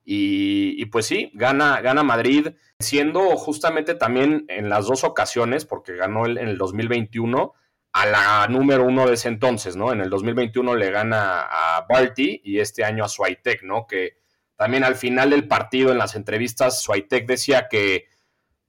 Y, 0.06 0.86
pues 0.86 1.08
sí, 1.08 1.32
gana, 1.34 1.82
gana 1.82 2.02
Madrid, 2.02 2.52
siendo 2.80 3.36
justamente 3.36 3.96
también 3.96 4.46
en 4.48 4.70
las 4.70 4.88
dos 4.88 5.04
ocasiones, 5.04 5.66
porque 5.66 5.98
ganó 5.98 6.28
en 6.28 6.38
el 6.38 6.58
2021 6.58 7.54
a 7.92 8.06
la 8.06 8.48
número 8.48 8.86
uno 8.86 9.06
de 9.06 9.16
ese 9.16 9.28
entonces, 9.28 9.76
¿no? 9.76 9.92
En 9.92 10.00
el 10.00 10.10
2021 10.10 10.76
le 10.76 10.92
gana 10.92 11.42
a 11.42 11.86
Barty 11.90 12.40
y 12.42 12.60
este 12.60 12.86
año 12.86 13.04
a 13.04 13.10
Swiatek, 13.10 13.64
¿no? 13.64 13.86
Que 13.86 14.19
también 14.60 14.84
al 14.84 14.96
final 14.96 15.30
del 15.30 15.48
partido 15.48 15.94
en 15.94 15.98
las 15.98 16.16
entrevistas 16.16 16.82
Swiatek 16.82 17.26
decía 17.26 17.70
que 17.70 18.10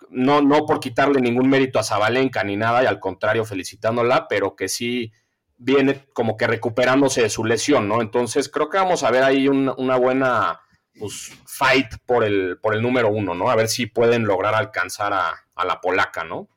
no, 0.09 0.40
no 0.40 0.64
por 0.64 0.78
quitarle 0.78 1.20
ningún 1.20 1.50
mérito 1.50 1.80
a 1.80 1.82
Zabalenka 1.82 2.44
ni 2.44 2.56
nada, 2.56 2.85
y 2.85 2.87
al 2.87 3.00
contrario 3.00 3.44
felicitándola, 3.44 4.28
pero 4.28 4.54
que 4.54 4.68
sí 4.68 5.12
viene 5.56 6.06
como 6.12 6.37
que 6.37 6.47
recuperándose 6.47 7.23
de 7.23 7.28
su 7.28 7.44
lesión, 7.44 7.88
¿no? 7.88 8.02
Entonces 8.02 8.49
creo 8.49 8.70
que 8.70 8.78
vamos 8.78 9.02
a 9.02 9.11
ver 9.11 9.25
ahí 9.25 9.49
una 9.49 9.97
buena 9.97 10.61
pues, 10.97 11.37
fight 11.44 11.88
por 12.06 12.23
el, 12.23 12.61
por 12.62 12.76
el 12.76 12.82
número 12.82 13.09
uno, 13.09 13.35
¿no? 13.35 13.50
A 13.50 13.56
ver 13.56 13.66
si 13.66 13.87
pueden 13.87 14.26
lograr 14.26 14.54
alcanzar 14.54 15.12
a, 15.12 15.35
a 15.56 15.64
la 15.64 15.80
polaca, 15.80 16.23
¿no? 16.23 16.49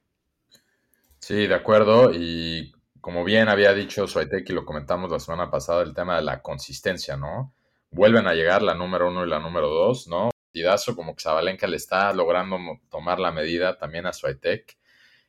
Sí, 1.18 1.48
de 1.48 1.56
acuerdo. 1.56 2.12
Y 2.14 2.72
como 3.02 3.24
bien 3.24 3.50
había 3.50 3.74
dicho 3.74 4.06
Suaitek 4.06 4.48
y 4.52 4.54
lo 4.54 4.64
comentamos 4.64 5.12
la 5.12 5.20
semana 5.20 5.50
pasada, 5.50 5.82
el 5.82 5.96
tema 5.96 6.18
de 6.18 6.22
la 6.22 6.44
consistencia, 6.44 7.18
¿no? 7.18 7.56
Vuelven 7.94 8.28
a 8.28 8.34
llegar 8.34 8.62
la 8.62 8.76
número 8.76 9.10
uno 9.10 9.26
y 9.26 9.30
la 9.30 9.40
número 9.40 9.70
dos, 9.70 10.08
¿no? 10.08 10.32
Tidazo, 10.52 10.96
como 10.96 11.16
que 11.16 11.24
Zabalenka 11.24 11.68
le 11.68 11.78
está 11.78 12.14
logrando 12.14 12.58
tomar 12.90 13.20
la 13.20 13.32
medida 13.32 13.78
también 13.78 14.06
a 14.06 14.14
Suaitek, 14.14 14.78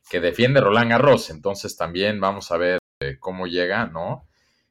que 0.09 0.19
defiende 0.19 0.61
Roland 0.61 0.91
Garros. 0.91 1.29
Entonces 1.29 1.77
también 1.77 2.19
vamos 2.19 2.51
a 2.51 2.57
ver 2.57 2.79
eh, 2.99 3.17
cómo 3.19 3.47
llega, 3.47 3.85
¿no? 3.85 4.27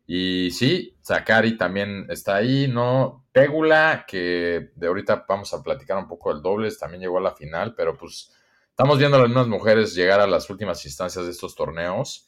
Y 0.07 0.51
sí, 0.51 0.97
Zakari 1.05 1.57
también 1.57 2.07
está 2.11 2.37
ahí, 2.37 2.69
¿no? 2.69 3.27
Pégula, 3.33 4.05
que 4.07 4.71
de 4.75 4.87
ahorita 4.87 5.25
vamos 5.29 5.55
a 5.55 5.63
platicar 5.63 5.97
un 5.97 6.09
poco 6.09 6.33
del 6.33 6.43
dobles, 6.43 6.79
también 6.79 7.01
llegó 7.01 7.19
a 7.19 7.23
la 7.23 7.35
final, 7.35 7.75
pero 7.75 7.97
pues 7.97 8.35
Estamos 8.75 8.99
viendo 8.99 9.17
a 9.17 9.21
las 9.21 9.29
mismas 9.29 9.47
mujeres 9.47 9.95
llegar 9.95 10.19
a 10.19 10.27
las 10.27 10.51
últimas 10.51 10.85
instancias 10.85 11.25
de 11.25 11.31
estos 11.31 11.55
torneos. 11.55 12.27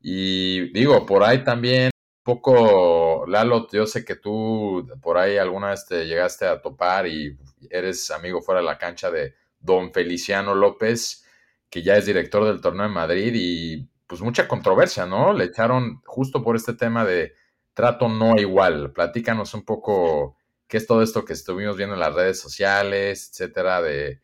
Y 0.00 0.72
digo, 0.72 1.06
por 1.06 1.22
ahí 1.22 1.44
también, 1.44 1.84
un 1.84 2.24
poco, 2.24 3.03
Lalo, 3.26 3.68
yo 3.70 3.86
sé 3.86 4.04
que 4.04 4.16
tú 4.16 4.86
por 5.02 5.18
ahí 5.18 5.36
alguna 5.36 5.70
vez 5.70 5.86
te 5.86 6.06
llegaste 6.06 6.46
a 6.46 6.60
topar 6.60 7.06
y 7.06 7.36
eres 7.70 8.10
amigo 8.10 8.42
fuera 8.42 8.60
de 8.60 8.66
la 8.66 8.78
cancha 8.78 9.10
de 9.10 9.34
don 9.58 9.92
Feliciano 9.92 10.54
López, 10.54 11.24
que 11.70 11.82
ya 11.82 11.96
es 11.96 12.06
director 12.06 12.44
del 12.44 12.60
torneo 12.60 12.86
en 12.86 12.92
Madrid. 12.92 13.32
Y 13.34 13.88
pues 14.06 14.20
mucha 14.20 14.46
controversia, 14.46 15.06
¿no? 15.06 15.32
Le 15.32 15.44
echaron 15.44 16.00
justo 16.04 16.42
por 16.42 16.56
este 16.56 16.74
tema 16.74 17.04
de 17.04 17.34
trato 17.72 18.08
no 18.08 18.36
igual. 18.36 18.92
Platícanos 18.92 19.54
un 19.54 19.64
poco 19.64 20.36
qué 20.68 20.76
es 20.76 20.86
todo 20.86 21.02
esto 21.02 21.24
que 21.24 21.32
estuvimos 21.32 21.76
viendo 21.76 21.94
en 21.94 22.00
las 22.00 22.14
redes 22.14 22.40
sociales, 22.40 23.30
etcétera, 23.30 23.82
de 23.82 24.20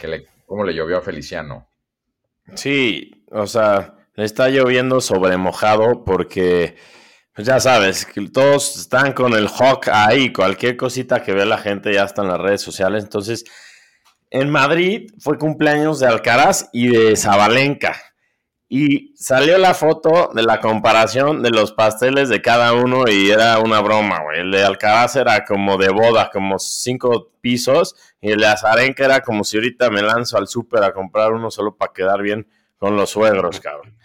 que 0.00 0.08
le, 0.08 0.26
cómo 0.46 0.64
le 0.64 0.74
llovió 0.74 0.98
a 0.98 1.02
Feliciano. 1.02 1.68
Sí, 2.54 3.24
o 3.30 3.46
sea, 3.46 3.96
le 4.14 4.24
está 4.24 4.48
lloviendo 4.48 5.00
sobre 5.00 5.36
mojado 5.36 6.04
porque, 6.04 6.76
ya 7.36 7.60
sabes, 7.60 8.06
todos 8.32 8.76
están 8.78 9.12
con 9.12 9.34
el 9.34 9.48
hawk 9.48 9.88
ahí, 9.92 10.32
cualquier 10.32 10.76
cosita 10.76 11.22
que 11.22 11.32
ve 11.32 11.44
la 11.44 11.58
gente 11.58 11.92
ya 11.92 12.04
está 12.04 12.22
en 12.22 12.28
las 12.28 12.40
redes 12.40 12.62
sociales. 12.62 13.04
Entonces, 13.04 13.44
en 14.30 14.50
Madrid 14.50 15.10
fue 15.18 15.38
cumpleaños 15.38 16.00
de 16.00 16.06
Alcaraz 16.06 16.68
y 16.72 16.88
de 16.88 17.16
Zabalenka. 17.16 17.94
Y 18.68 19.14
salió 19.16 19.58
la 19.58 19.74
foto 19.74 20.32
de 20.34 20.42
la 20.42 20.60
comparación 20.60 21.40
de 21.42 21.50
los 21.50 21.72
pasteles 21.72 22.28
de 22.28 22.42
cada 22.42 22.72
uno 22.72 23.04
y 23.06 23.30
era 23.30 23.60
una 23.60 23.80
broma, 23.80 24.22
güey. 24.22 24.40
El 24.40 24.50
de 24.50 24.64
Alcaraz 24.64 25.14
era 25.14 25.44
como 25.44 25.76
de 25.78 25.90
boda, 25.90 26.30
como 26.32 26.58
cinco 26.58 27.30
pisos. 27.40 27.94
Y 28.20 28.32
el 28.32 28.40
de 28.40 28.46
Azarenka 28.46 29.04
era 29.04 29.20
como 29.20 29.44
si 29.44 29.56
ahorita 29.56 29.88
me 29.90 30.02
lanzo 30.02 30.36
al 30.36 30.48
súper 30.48 30.82
a 30.82 30.92
comprar 30.92 31.32
uno 31.32 31.50
solo 31.50 31.76
para 31.76 31.92
quedar 31.92 32.22
bien 32.22 32.48
con 32.76 32.96
los 32.96 33.10
suegros, 33.10 33.60
cabrón. 33.60 33.96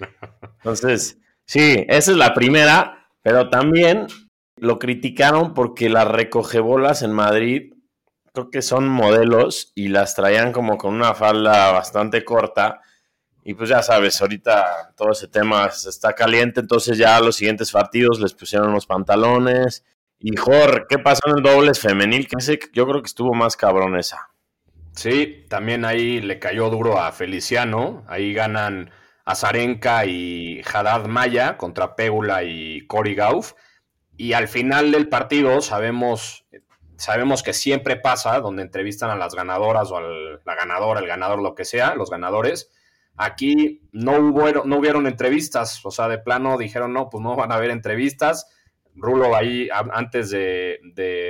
Entonces, 0.58 1.18
sí, 1.44 1.84
esa 1.88 2.12
es 2.12 2.18
la 2.18 2.36
primera, 2.36 3.01
pero 3.22 3.50
también 3.50 4.08
lo 4.58 4.80
criticaron 4.80 5.54
porque 5.54 5.90
las 5.90 6.08
recogebolas 6.08 7.02
en 7.02 7.12
Madrid 7.14 7.74
creo 8.34 8.50
que 8.50 8.62
son 8.62 8.88
modelos 8.88 9.72
y 9.76 9.90
las 9.90 10.16
traían 10.16 10.52
como 10.52 10.78
con 10.78 10.94
una 10.94 11.14
falda 11.14 11.72
bastante 11.72 12.24
corta 12.24 12.82
y 13.44 13.56
pues 13.56 13.70
ya 13.70 13.82
sabes, 13.82 14.22
ahorita 14.22 14.94
todo 14.96 15.12
ese 15.12 15.28
tema 15.28 15.66
está 15.66 16.14
caliente, 16.14 16.60
entonces 16.60 16.98
ya 16.98 17.20
los 17.20 17.36
siguientes 17.36 17.72
partidos 17.72 18.20
les 18.20 18.34
pusieron 18.34 18.72
los 18.72 18.86
pantalones. 18.86 19.84
Y 20.20 20.36
Jor, 20.36 20.86
¿qué 20.88 21.00
pasó 21.00 21.22
en 21.26 21.38
el 21.38 21.44
dobles 21.44 21.80
femenil? 21.80 22.28
Que 22.28 22.60
yo 22.72 22.88
creo 22.88 23.02
que 23.02 23.08
estuvo 23.08 23.34
más 23.34 23.58
cabrón 23.58 23.98
esa. 23.98 24.30
Sí, 24.94 25.46
también 25.50 25.86
ahí 25.86 26.22
le 26.22 26.38
cayó 26.38 26.70
duro 26.70 27.00
a 27.00 27.12
Feliciano. 27.12 28.04
Ahí 28.08 28.34
ganan 28.34 28.92
Azarenka 29.32 30.06
y 30.06 30.62
Haddad 30.62 31.06
Maya 31.06 31.58
contra 31.58 31.96
Pégula 31.96 32.44
y 32.44 32.86
Cory 32.88 33.16
Gauff. 33.16 33.54
Y 34.18 34.34
al 34.34 34.48
final 34.48 34.92
del 34.92 35.10
partido 35.10 35.62
sabemos, 35.62 36.46
sabemos 36.98 37.44
que 37.44 37.54
siempre 37.54 37.96
pasa 37.96 38.40
donde 38.40 38.62
entrevistan 38.62 39.10
a 39.10 39.16
las 39.16 39.34
ganadoras 39.34 39.92
o 39.92 39.98
a 39.98 40.02
la 40.02 40.56
ganadora, 40.56 41.00
el 41.00 41.08
ganador, 41.08 41.42
lo 41.42 41.56
que 41.56 41.66
sea, 41.66 41.96
los 41.96 42.10
ganadores 42.10 42.72
Aquí 43.18 43.82
no, 43.92 44.18
hubo, 44.18 44.66
no 44.66 44.78
hubieron 44.78 45.06
entrevistas, 45.06 45.86
o 45.86 45.92
sea, 45.92 46.08
de 46.08 46.18
plano 46.18 46.58
dijeron, 46.58 46.94
no, 46.94 47.10
pues 47.10 47.22
no 47.22 47.36
van 47.36 47.52
a 47.52 47.56
haber 47.56 47.70
entrevistas. 47.70 48.48
Rulo 48.96 49.36
ahí, 49.36 49.70
antes 49.72 50.32
de, 50.32 50.80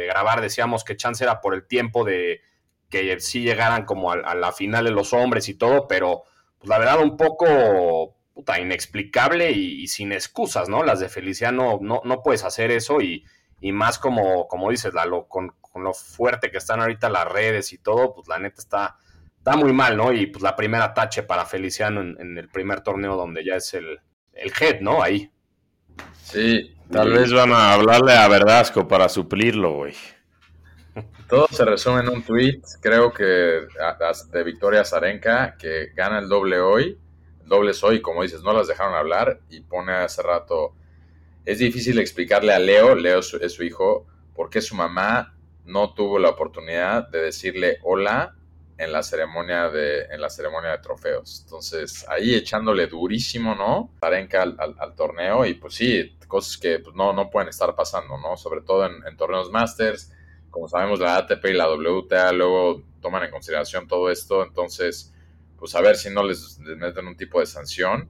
grabar, 0.08 0.42
decíamos 0.42 0.84
que 0.84 0.96
chance 0.96 1.24
era 1.24 1.42
por 1.42 1.54
el 1.54 1.68
tiempo 1.68 2.04
de 2.04 2.42
que 2.90 3.20
sí 3.20 3.42
llegaran 3.42 3.86
como 3.86 4.12
a, 4.12 4.36
la 4.36 4.52
final 4.52 4.86
de 4.86 4.92
los 4.92 5.14
hombres 5.14 5.50
y 5.50 5.56
todo, 5.56 5.88
pero 5.88 6.24
pues 6.62 6.70
la 6.70 6.78
verdad 6.78 7.02
un 7.02 7.18
poco 7.18 8.16
puta, 8.36 8.60
inexplicable 8.60 9.52
y, 9.52 9.88
sin 9.88 10.12
excusas, 10.12 10.70
¿no? 10.70 10.84
Las 10.84 11.00
de 11.00 11.10
Feliciano, 11.10 11.80
no, 11.82 12.02
no 12.06 12.22
puedes 12.22 12.44
hacer 12.44 12.70
eso 12.70 13.02
y, 13.02 13.26
más 13.72 13.98
como, 13.98 14.48
como 14.48 14.70
dices, 14.70 14.94
con, 15.28 15.54
con 15.60 15.84
lo 15.84 15.94
fuerte 15.94 16.52
que 16.52 16.58
están 16.58 16.82
ahorita 16.82 17.10
las 17.10 17.26
redes 17.26 17.74
y 17.74 17.80
todo, 17.80 18.14
pues 18.14 18.28
la 18.28 18.38
neta 18.38 18.62
está, 18.62 18.98
está 19.38 19.56
muy 19.56 19.74
mal, 19.74 19.98
¿no? 19.98 20.14
Y 20.14 20.28
pues 20.28 20.44
la 20.44 20.56
primera 20.56 20.94
tache 20.94 21.24
para 21.24 21.46
Feliciano 21.46 22.02
en, 22.02 22.38
el 22.38 22.48
primer 22.48 22.82
torneo 22.82 23.16
donde 23.16 23.44
ya 23.44 23.56
es 23.56 23.74
el, 23.74 24.00
el 24.34 24.52
head, 24.60 24.82
¿no? 24.82 25.02
Ahí. 25.02 25.32
Sí. 26.24 26.76
Tal 26.92 27.10
vez 27.10 27.34
van 27.34 27.54
a 27.54 27.74
hablarle 27.74 28.14
a 28.14 28.28
Verdasco 28.28 28.88
para 28.88 29.10
suplirlo, 29.10 29.74
güey. 29.78 29.96
Todo 31.28 31.48
se 31.50 31.64
resume 31.64 32.02
en 32.02 32.10
un 32.10 32.24
tweet, 32.24 32.62
creo 32.82 33.14
que 33.14 33.24
de 33.24 34.44
Victoria 34.44 34.84
Zarenka, 34.84 35.56
que 35.58 35.88
gana 35.96 36.20
el 36.20 36.28
doble 36.28 36.60
hoy, 36.60 36.98
el 37.42 37.48
doble 37.48 37.72
hoy, 37.84 38.02
como 38.02 38.24
dices, 38.24 38.42
no 38.42 38.54
las 38.54 38.68
dejaron 38.68 38.96
hablar, 38.96 39.40
y 39.50 39.62
pone 39.62 39.94
hace 39.94 40.22
rato, 40.22 40.76
es 41.46 41.60
difícil 41.60 42.00
explicarle 42.00 42.54
a 42.54 42.60
Leo, 42.60 42.96
Leo 42.96 43.20
es 43.20 43.54
su 43.54 43.64
hijo, 43.64 44.06
por 44.36 44.50
qué 44.50 44.62
su 44.62 44.76
mamá 44.76 45.36
no 45.66 45.94
tuvo 45.94 46.20
la 46.20 46.30
oportunidad 46.30 47.08
de 47.10 47.22
decirle 47.22 47.78
hola 47.84 48.36
en 48.78 48.92
la 48.92 49.04
ceremonia 49.04 49.70
de, 49.70 50.06
en 50.06 50.20
la 50.20 50.30
ceremonia 50.30 50.72
de 50.72 50.80
trofeos. 50.80 51.42
Entonces, 51.44 52.04
ahí 52.10 52.34
echándole 52.34 52.88
durísimo, 52.88 53.54
¿no? 53.54 53.92
Arenca 54.02 54.42
al, 54.42 54.58
al, 54.58 54.96
torneo 54.96 55.46
y 55.46 55.54
pues 55.54 55.76
sí, 55.76 56.18
cosas 56.28 56.58
que 56.58 56.80
pues, 56.80 56.96
no, 56.96 57.14
no 57.14 57.30
pueden 57.30 57.50
estar 57.50 57.76
pasando, 57.76 58.18
¿no? 58.18 58.36
Sobre 58.38 58.62
todo 58.62 58.88
en, 58.88 59.18
torneos 59.18 59.52
Masters. 59.52 60.12
Como 60.52 60.68
sabemos, 60.68 61.00
la 61.00 61.18
ATP 61.18 61.46
y 61.46 61.54
la 61.54 61.68
WTA 61.70 62.32
luego 62.34 62.84
toman 63.02 63.24
en 63.24 63.32
consideración 63.32 63.88
todo 63.88 64.12
esto. 64.12 64.44
Entonces, 64.44 65.14
pues 65.58 65.74
a 65.76 65.82
ver 65.82 65.96
si 65.96 66.10
no 66.10 66.24
les, 66.24 66.60
meten 66.60 67.08
un 67.08 67.18
tipo 67.18 67.40
de 67.40 67.48
sanción. 67.48 68.10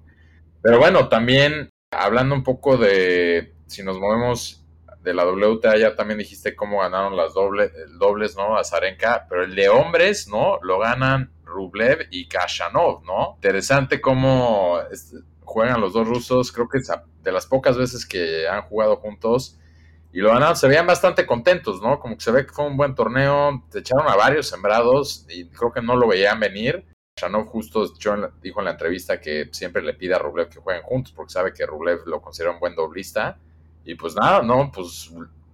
Pero 0.62 0.80
bueno, 0.80 1.08
también 1.08 1.70
hablando 1.92 2.36
un 2.36 2.44
poco 2.44 2.78
de 2.78 3.54
si 3.68 3.84
nos 3.84 4.00
movemos 4.00 4.66
de 5.02 5.14
la 5.14 5.26
WTA 5.26 5.78
ya 5.78 5.96
también 5.96 6.20
dijiste 6.20 6.56
cómo 6.56 6.82
ganaron 6.82 7.18
las 7.18 7.34
doble, 7.34 7.72
dobles, 7.98 8.36
¿no? 8.36 8.58
A 8.58 8.64
Zarenka, 8.64 9.26
pero 9.30 9.44
el 9.44 9.56
de 9.56 9.70
hombres, 9.70 10.28
¿no? 10.28 10.60
Lo 10.62 10.80
ganan 10.80 11.32
Rublev 11.44 12.08
y 12.12 12.28
Kashanov, 12.28 13.04
¿no? 13.04 13.34
Interesante 13.36 14.00
cómo 14.00 14.80
juegan 15.42 15.82
los 15.82 15.94
dos 15.94 16.08
rusos, 16.08 16.52
creo 16.52 16.70
que 16.70 16.80
de 17.24 17.32
las 17.32 17.46
pocas 17.46 17.78
veces 17.78 18.06
que 18.06 18.48
han 18.48 18.62
jugado 18.64 18.98
juntos 18.98 19.60
y 20.14 20.20
lo 20.20 20.30
ganaron, 20.30 20.56
se 20.56 20.68
veían 20.68 20.88
bastante 20.88 21.26
contentos, 21.26 21.82
¿no? 21.82 22.00
Como 22.00 22.16
que 22.18 22.24
se 22.24 22.32
ve 22.32 22.46
que 22.46 22.52
fue 22.52 22.66
un 22.66 22.76
buen 22.76 22.96
torneo, 22.96 23.64
te 23.72 23.80
echaron 23.80 24.08
a 24.10 24.16
varios 24.16 24.48
sembrados 24.48 25.26
y 25.30 25.48
creo 25.50 25.72
que 25.72 25.82
no 25.82 25.96
lo 25.96 26.08
veían 26.08 26.40
venir. 26.40 26.86
Kashanov 27.16 27.48
justo 27.48 27.86
dijo 28.42 28.60
en 28.60 28.66
la 28.66 28.72
entrevista 28.72 29.20
que 29.20 29.50
siempre 29.52 29.82
le 29.82 29.94
pide 29.94 30.16
a 30.16 30.20
Rublev 30.20 30.50
que 30.50 30.60
jueguen 30.60 30.84
juntos 30.84 31.14
porque 31.14 31.32
sabe 31.32 31.54
que 31.54 31.66
Rublev 31.66 32.06
lo 32.08 32.22
considera 32.22 32.52
un 32.52 32.60
buen 32.60 32.76
doblista 32.76 33.38
y 33.84 33.96
pues 33.96 34.16
nada, 34.16 34.42
no, 34.42 34.72
pues 34.72 35.12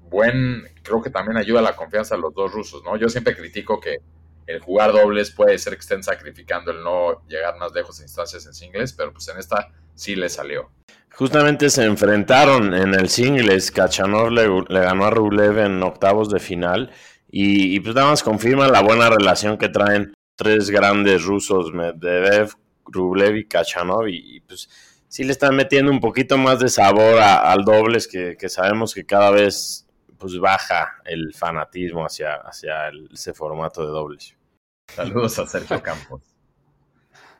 buen, 0.09 0.63
creo 0.83 1.01
que 1.01 1.09
también 1.09 1.37
ayuda 1.37 1.61
la 1.61 1.75
confianza 1.75 2.15
de 2.15 2.21
los 2.21 2.33
dos 2.33 2.51
rusos, 2.51 2.83
¿no? 2.83 2.97
Yo 2.97 3.09
siempre 3.09 3.35
critico 3.35 3.79
que 3.79 3.99
el 4.47 4.59
jugar 4.59 4.93
dobles 4.93 5.31
puede 5.31 5.57
ser 5.57 5.73
que 5.73 5.81
estén 5.81 6.03
sacrificando 6.03 6.71
el 6.71 6.83
no 6.83 7.25
llegar 7.27 7.57
más 7.57 7.73
lejos 7.73 7.99
en 7.99 8.05
instancias 8.05 8.45
en 8.45 8.53
singles, 8.53 8.93
pero 8.93 9.11
pues 9.11 9.27
en 9.27 9.37
esta 9.37 9.69
sí 9.93 10.15
le 10.15 10.29
salió. 10.29 10.71
Justamente 11.17 11.71
se 11.71 11.83
enfrentaron 11.83 12.75
en 12.75 12.93
el 12.93 13.09
singles, 13.09 13.71
Kachanov 13.71 14.29
le, 14.29 14.47
ganó 14.69 15.05
a 15.05 15.09
Rublev 15.09 15.57
en 15.57 15.81
octavos 15.81 16.29
de 16.29 16.39
final 16.39 16.91
y, 17.27 17.79
pues 17.79 17.95
nada 17.95 18.11
más 18.11 18.21
confirma 18.21 18.67
la 18.67 18.83
buena 18.83 19.09
relación 19.09 19.57
que 19.57 19.67
traen 19.67 20.13
tres 20.35 20.69
grandes 20.69 21.23
rusos, 21.23 21.73
Medvedev, 21.73 22.51
Rublev 22.85 23.35
y 23.35 23.47
Kachanov 23.47 24.07
y 24.07 24.41
pues 24.41 24.69
sí 25.07 25.23
le 25.23 25.31
están 25.31 25.55
metiendo 25.55 25.91
un 25.91 26.01
poquito 26.01 26.37
más 26.37 26.59
de 26.59 26.69
sabor 26.69 27.19
al 27.19 27.65
dobles, 27.65 28.07
que, 28.07 28.37
sabemos 28.47 28.93
que 28.93 29.03
cada 29.03 29.31
vez 29.31 29.87
pues 30.19 30.37
baja 30.37 31.01
el 31.03 31.33
fanatismo 31.33 32.05
hacia, 32.05 32.35
hacia 32.35 32.91
ese 33.11 33.33
formato 33.33 33.81
de 33.81 33.87
dobles. 33.87 34.37
Saludos 34.93 35.39
a 35.39 35.47
Sergio 35.47 35.81
Campos. 35.81 36.36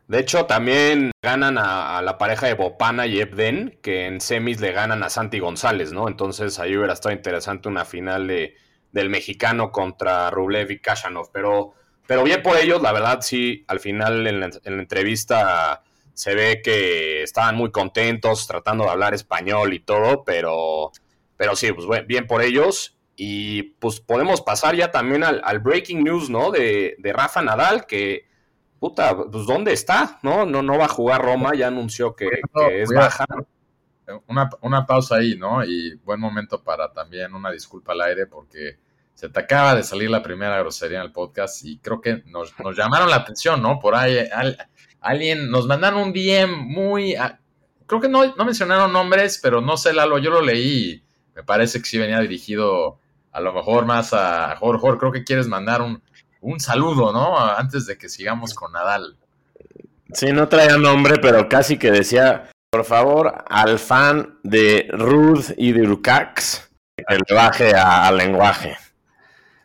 De 0.07 0.19
hecho, 0.19 0.45
también 0.45 1.11
ganan 1.21 1.57
a, 1.57 2.01
la 2.01 2.17
pareja 2.17 2.47
de 2.47 2.53
Bopana 2.53 3.07
y 3.07 3.19
Ebden, 3.19 3.79
que 3.81 4.05
en 4.05 4.21
semis 4.21 4.61
le 4.61 4.71
ganan 4.71 5.03
a 5.03 5.09
Santi 5.09 5.39
González, 5.39 5.91
¿no? 5.91 6.07
Entonces 6.07 6.59
ahí 6.59 6.77
hubiera 6.77 6.93
estado 6.93 7.13
interesante 7.13 7.67
una 7.67 7.83
final 7.83 8.27
de, 8.27 8.55
del 8.91 9.09
mexicano 9.09 9.71
contra 9.71 10.29
Rublev 10.29 10.71
y 10.71 10.79
Kashanov. 10.79 11.31
Pero, 11.33 11.73
pero 12.07 12.23
bien 12.23 12.41
por 12.41 12.57
ellos, 12.57 12.81
la 12.81 12.93
verdad, 12.93 13.19
sí, 13.21 13.65
al 13.67 13.81
final 13.81 14.25
en 14.27 14.39
la 14.39 14.49
entrevista 14.63 15.83
se 16.17 16.33
ve 16.33 16.61
que 16.63 17.21
estaban 17.21 17.55
muy 17.55 17.69
contentos 17.69 18.47
tratando 18.47 18.85
de 18.85 18.89
hablar 18.89 19.13
español 19.13 19.71
y 19.75 19.79
todo, 19.79 20.23
pero, 20.23 20.91
pero 21.37 21.55
sí, 21.55 21.71
pues 21.71 22.07
bien 22.07 22.25
por 22.25 22.41
ellos. 22.41 22.97
Y 23.15 23.63
pues 23.79 23.99
podemos 23.99 24.41
pasar 24.41 24.75
ya 24.75 24.89
también 24.89 25.23
al, 25.23 25.59
breaking 25.59 26.03
news, 26.03 26.31
¿no? 26.31 26.49
De, 26.49 26.95
Rafa 27.03 27.43
Nadal, 27.43 27.85
que, 27.85 28.26
puta, 28.79 29.15
pues 29.15 29.45
¿dónde 29.45 29.73
está? 29.73 30.19
¿No? 30.23 30.45
No, 30.45 30.61
no 30.61 30.77
va 30.77 30.85
a 30.85 30.89
jugar 30.89 31.21
Roma, 31.21 31.53
ya 31.55 31.67
anunció 31.67 32.15
que, 32.15 32.29
es 32.71 32.89
baja. 32.89 33.25
Una, 34.27 34.49
una, 34.61 34.85
pausa 34.85 35.17
ahí, 35.17 35.35
¿no? 35.37 35.65
Y 35.65 35.95
buen 36.05 36.19
momento 36.19 36.63
para 36.63 36.91
también 36.93 37.33
una 37.33 37.51
disculpa 37.51 37.91
al 37.91 38.01
aire 38.01 38.25
porque 38.25 38.77
se 39.17 39.29
te 39.29 39.39
acaba 39.39 39.73
de 39.73 39.81
salir 39.81 40.09
la 40.09 40.21
primera 40.21 40.59
grosería 40.59 40.99
en 40.99 41.05
el 41.05 41.11
podcast 41.11 41.65
y 41.65 41.79
creo 41.79 41.99
que 41.99 42.21
nos, 42.27 42.53
nos 42.59 42.77
llamaron 42.77 43.09
la 43.09 43.15
atención, 43.15 43.61
¿no? 43.61 43.79
Por 43.79 43.95
ahí 43.95 44.17
alguien, 45.01 45.49
nos 45.49 45.65
mandaron 45.65 46.01
un 46.01 46.13
DM 46.13 46.55
muy, 46.55 47.15
creo 47.87 47.99
que 47.99 48.09
no, 48.09 48.35
no 48.35 48.45
mencionaron 48.45 48.93
nombres, 48.93 49.39
pero 49.41 49.59
no 49.59 49.75
sé, 49.75 49.91
Lalo, 49.91 50.19
yo 50.19 50.29
lo 50.29 50.41
leí, 50.41 51.03
me 51.35 51.43
parece 51.43 51.79
que 51.79 51.85
sí 51.85 51.97
venía 51.97 52.19
dirigido 52.19 52.99
a 53.31 53.41
lo 53.41 53.53
mejor 53.53 53.85
más 53.85 54.13
a 54.13 54.55
Jorge, 54.55 54.97
creo 54.99 55.11
que 55.11 55.23
quieres 55.23 55.47
mandar 55.47 55.81
un, 55.81 56.01
un 56.41 56.59
saludo, 56.59 57.11
¿no? 57.11 57.37
Antes 57.39 57.85
de 57.85 57.97
que 57.97 58.09
sigamos 58.09 58.53
con 58.53 58.71
Nadal. 58.71 59.17
Sí, 60.13 60.31
no 60.31 60.47
traía 60.47 60.77
nombre, 60.77 61.15
pero 61.21 61.49
casi 61.49 61.77
que 61.77 61.91
decía 61.91 62.49
Por 62.69 62.85
favor, 62.85 63.45
al 63.47 63.79
fan 63.79 64.39
de 64.43 64.87
Ruth 64.91 65.51
y 65.57 65.71
de 65.71 65.87
Urcax, 65.87 66.69
que 66.95 67.03
le 67.09 67.35
baje 67.35 67.73
al 67.73 68.17
lenguaje. 68.17 68.77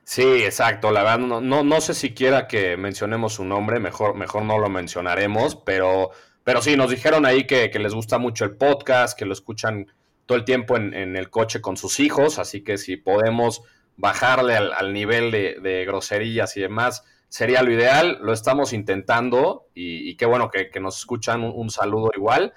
Sí, 0.05 0.45
exacto. 0.45 0.91
La 0.91 1.03
verdad, 1.03 1.41
no, 1.41 1.41
no, 1.41 1.81
sé 1.81 1.95
siquiera 1.95 2.47
que 2.47 2.77
mencionemos 2.77 3.35
su 3.35 3.45
nombre, 3.45 3.81
mejor, 3.81 4.15
mejor 4.15 4.45
no 4.45 4.59
lo 4.59 4.69
mencionaremos, 4.69 5.57
pero, 5.57 6.11
pero 6.45 6.61
sí, 6.61 6.77
nos 6.77 6.91
dijeron 6.91 7.25
ahí 7.25 7.47
que, 7.47 7.71
les 7.79 7.95
gusta 7.95 8.19
mucho 8.19 8.45
el 8.45 8.57
podcast, 8.57 9.19
que 9.19 9.25
lo 9.25 9.33
escuchan 9.33 9.87
todo 10.27 10.37
el 10.37 10.45
tiempo 10.45 10.77
en, 10.77 11.17
el 11.17 11.31
coche 11.31 11.61
con 11.61 11.77
sus 11.77 11.99
hijos, 11.99 12.39
así 12.39 12.63
que 12.63 12.79
si 12.79 12.97
podemos 12.97 13.63
bajarle 13.97 14.57
al, 14.57 14.93
nivel 14.93 15.31
de, 15.31 15.85
groserías 15.87 16.57
y 16.57 16.61
demás, 16.61 17.05
sería 17.29 17.63
lo 17.63 17.73
ideal. 17.73 18.19
Lo 18.23 18.33
estamos 18.33 18.73
intentando 18.73 19.69
y, 19.75 20.17
qué 20.17 20.27
bueno 20.27 20.51
que, 20.51 20.71
nos 20.81 20.99
escuchan. 20.99 21.43
Un, 21.43 21.71
saludo 21.71 22.11
igual, 22.17 22.53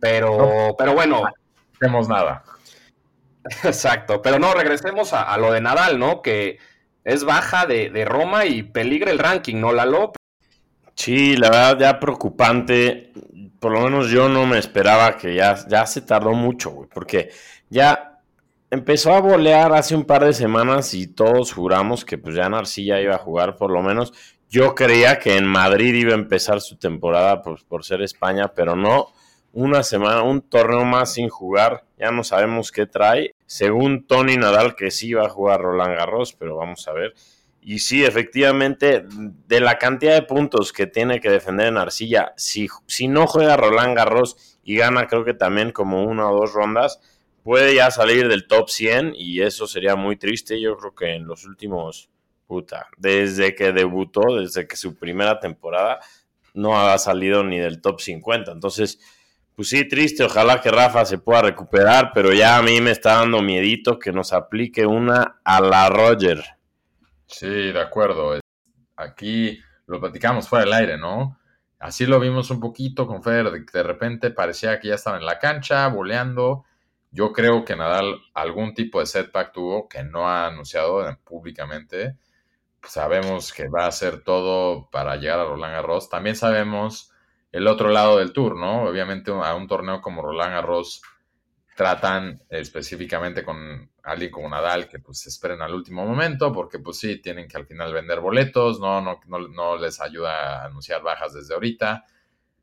pero, 0.00 0.74
pero 0.76 0.94
bueno. 0.94 1.22
No 1.22 1.28
hacemos 1.74 2.08
nada. 2.08 2.44
Exacto, 3.64 4.22
pero 4.22 4.38
no, 4.38 4.54
regresemos 4.54 5.12
a, 5.12 5.22
a 5.22 5.36
lo 5.38 5.52
de 5.52 5.60
Nadal, 5.60 5.98
¿no? 5.98 6.22
Que 6.22 6.58
es 7.04 7.24
baja 7.24 7.66
de, 7.66 8.04
Roma 8.06 8.46
y 8.46 8.62
peligra 8.62 9.10
el 9.10 9.18
ranking, 9.18 9.60
¿no, 9.60 9.72
Lalo? 9.72 10.12
Sí, 10.94 11.36
la 11.36 11.50
verdad 11.50 11.78
ya 11.78 12.00
preocupante. 12.00 13.12
Por 13.60 13.72
lo 13.72 13.80
menos 13.80 14.10
yo 14.10 14.28
no 14.28 14.46
me 14.46 14.58
esperaba 14.58 15.16
que 15.16 15.34
ya, 15.34 15.56
ya 15.68 15.86
se 15.86 16.00
tardó 16.00 16.32
mucho, 16.32 16.70
güey, 16.70 16.88
porque 16.88 17.30
ya 17.68 18.13
empezó 18.70 19.12
a 19.14 19.20
bolear 19.20 19.72
hace 19.72 19.94
un 19.94 20.04
par 20.04 20.24
de 20.24 20.32
semanas 20.32 20.94
y 20.94 21.06
todos 21.06 21.52
juramos 21.52 22.04
que 22.04 22.18
pues 22.18 22.34
ya 22.34 22.48
Narcilla 22.48 23.00
iba 23.00 23.14
a 23.14 23.18
jugar 23.18 23.56
por 23.56 23.70
lo 23.70 23.82
menos. 23.82 24.12
Yo 24.48 24.74
creía 24.74 25.18
que 25.18 25.36
en 25.36 25.46
Madrid 25.46 25.94
iba 25.94 26.12
a 26.12 26.16
empezar 26.16 26.60
su 26.60 26.76
temporada 26.76 27.42
pues, 27.42 27.64
por 27.64 27.84
ser 27.84 28.02
España, 28.02 28.52
pero 28.54 28.76
no. 28.76 29.08
Una 29.52 29.84
semana, 29.84 30.22
un 30.22 30.42
torneo 30.42 30.84
más 30.84 31.12
sin 31.12 31.28
jugar, 31.28 31.84
ya 31.96 32.10
no 32.10 32.24
sabemos 32.24 32.72
qué 32.72 32.86
trae 32.86 33.34
según 33.46 34.04
Tony 34.04 34.36
Nadal, 34.36 34.74
que 34.74 34.90
sí 34.90 35.12
va 35.12 35.26
a 35.26 35.28
jugar 35.28 35.60
Roland 35.60 35.96
Garros, 35.96 36.32
pero 36.32 36.56
vamos 36.56 36.88
a 36.88 36.92
ver. 36.92 37.14
Y 37.62 37.78
sí, 37.78 38.04
efectivamente, 38.04 39.04
de 39.08 39.60
la 39.60 39.78
cantidad 39.78 40.14
de 40.14 40.22
puntos 40.22 40.72
que 40.72 40.88
tiene 40.88 41.20
que 41.20 41.30
defender 41.30 41.68
en 41.68 41.78
Arcilla, 41.78 42.34
si, 42.36 42.66
si 42.86 43.06
no 43.06 43.28
juega 43.28 43.56
Roland 43.56 43.96
Garros 43.96 44.58
y 44.64 44.76
gana 44.76 45.06
creo 45.06 45.24
que 45.24 45.34
también 45.34 45.70
como 45.70 46.02
una 46.02 46.28
o 46.30 46.36
dos 46.36 46.52
rondas, 46.52 47.00
puede 47.44 47.76
ya 47.76 47.90
salir 47.92 48.26
del 48.26 48.48
top 48.48 48.70
100 48.70 49.12
y 49.14 49.42
eso 49.42 49.68
sería 49.68 49.94
muy 49.94 50.16
triste. 50.16 50.60
Yo 50.60 50.76
creo 50.76 50.94
que 50.94 51.14
en 51.14 51.26
los 51.26 51.44
últimos, 51.44 52.08
puta, 52.48 52.88
desde 52.96 53.54
que 53.54 53.72
debutó, 53.72 54.38
desde 54.40 54.66
que 54.66 54.76
su 54.76 54.96
primera 54.96 55.38
temporada, 55.38 56.00
no 56.54 56.80
ha 56.80 56.96
salido 56.98 57.44
ni 57.44 57.58
del 57.58 57.80
top 57.80 58.00
50. 58.00 58.50
Entonces, 58.50 58.98
pues 59.54 59.68
sí, 59.68 59.86
triste, 59.86 60.24
ojalá 60.24 60.60
que 60.60 60.70
Rafa 60.70 61.04
se 61.04 61.18
pueda 61.18 61.42
recuperar, 61.42 62.12
pero 62.14 62.32
ya 62.32 62.56
a 62.56 62.62
mí 62.62 62.80
me 62.80 62.90
está 62.90 63.16
dando 63.16 63.42
miedito 63.42 63.98
que 63.98 64.10
nos 64.10 64.32
aplique 64.32 64.86
una 64.86 65.40
a 65.44 65.60
la 65.60 65.90
Roger. 65.90 66.42
Sí, 67.26 67.46
de 67.46 67.80
acuerdo. 67.80 68.40
Aquí 68.96 69.60
lo 69.86 70.00
platicamos 70.00 70.48
fuera 70.48 70.64
del 70.64 70.74
aire, 70.74 70.98
¿no? 70.98 71.38
Así 71.78 72.06
lo 72.06 72.18
vimos 72.18 72.50
un 72.50 72.60
poquito 72.60 73.06
con 73.06 73.22
Federer, 73.22 73.66
de 73.66 73.82
repente 73.82 74.30
parecía 74.30 74.80
que 74.80 74.88
ya 74.88 74.94
estaba 74.94 75.18
en 75.18 75.26
la 75.26 75.38
cancha, 75.38 75.86
boleando. 75.88 76.64
Yo 77.14 77.32
creo 77.32 77.64
que 77.64 77.76
Nadal 77.76 78.20
algún 78.34 78.74
tipo 78.74 78.98
de 78.98 79.06
setback 79.06 79.52
tuvo 79.52 79.88
que 79.88 80.02
no 80.02 80.28
ha 80.28 80.48
anunciado 80.48 81.16
públicamente. 81.22 82.16
Sabemos 82.82 83.52
que 83.52 83.68
va 83.68 83.84
a 83.84 83.88
hacer 83.88 84.24
todo 84.24 84.90
para 84.90 85.14
llegar 85.14 85.38
a 85.38 85.44
Roland 85.44 85.74
Garros. 85.74 86.10
También 86.10 86.34
sabemos 86.34 87.12
el 87.52 87.68
otro 87.68 87.90
lado 87.90 88.18
del 88.18 88.32
tour, 88.32 88.56
¿no? 88.56 88.82
Obviamente 88.82 89.30
a 89.30 89.54
un 89.54 89.68
torneo 89.68 90.00
como 90.00 90.22
Roland 90.22 90.54
Garros 90.54 91.02
tratan 91.76 92.42
específicamente 92.48 93.44
con 93.44 93.90
alguien 94.02 94.32
como 94.32 94.48
Nadal 94.48 94.88
que 94.88 94.98
pues 94.98 95.24
esperen 95.28 95.62
al 95.62 95.72
último 95.72 96.04
momento 96.04 96.52
porque 96.52 96.80
pues 96.80 96.98
sí, 96.98 97.18
tienen 97.22 97.46
que 97.46 97.56
al 97.56 97.66
final 97.66 97.92
vender 97.92 98.18
boletos, 98.18 98.80
no, 98.80 99.00
no, 99.00 99.20
no, 99.28 99.76
les 99.76 100.00
ayuda 100.00 100.62
a 100.62 100.64
anunciar 100.66 101.02
bajas 101.02 101.32
desde 101.32 101.54
ahorita, 101.54 102.04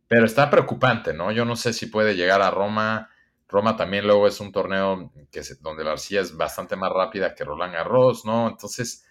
pero 0.09 0.25
está 0.25 0.49
preocupante, 0.49 1.13
¿no? 1.13 1.31
Yo 1.31 1.45
no 1.45 1.55
sé 1.55 1.71
si 1.71 1.85
puede 1.85 2.17
llegar 2.17 2.41
a 2.41 2.51
Roma. 2.51 3.10
Roma 3.51 3.75
también 3.75 4.07
luego 4.07 4.27
es 4.27 4.39
un 4.39 4.51
torneo 4.51 5.11
que 5.31 5.41
donde 5.59 5.83
la 5.83 5.91
arcilla 5.91 6.21
es 6.21 6.35
bastante 6.35 6.75
más 6.75 6.91
rápida 6.91 7.35
que 7.35 7.43
Roland 7.43 7.73
Garros, 7.73 8.25
¿no? 8.25 8.47
Entonces, 8.47 9.05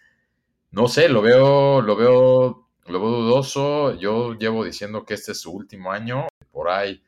no 0.70 0.88
sé, 0.88 1.08
lo 1.08 1.20
veo, 1.22 1.82
lo 1.82 1.96
veo 1.96 2.70
lo 2.90 3.00
veo 3.00 3.10
dudoso. 3.10 3.94
Yo 3.94 4.34
llevo 4.34 4.64
diciendo 4.64 5.04
que 5.04 5.14
este 5.14 5.32
es 5.32 5.40
su 5.40 5.52
último 5.52 5.92
año. 5.92 6.26
Por 6.50 6.68
ahí, 6.68 7.02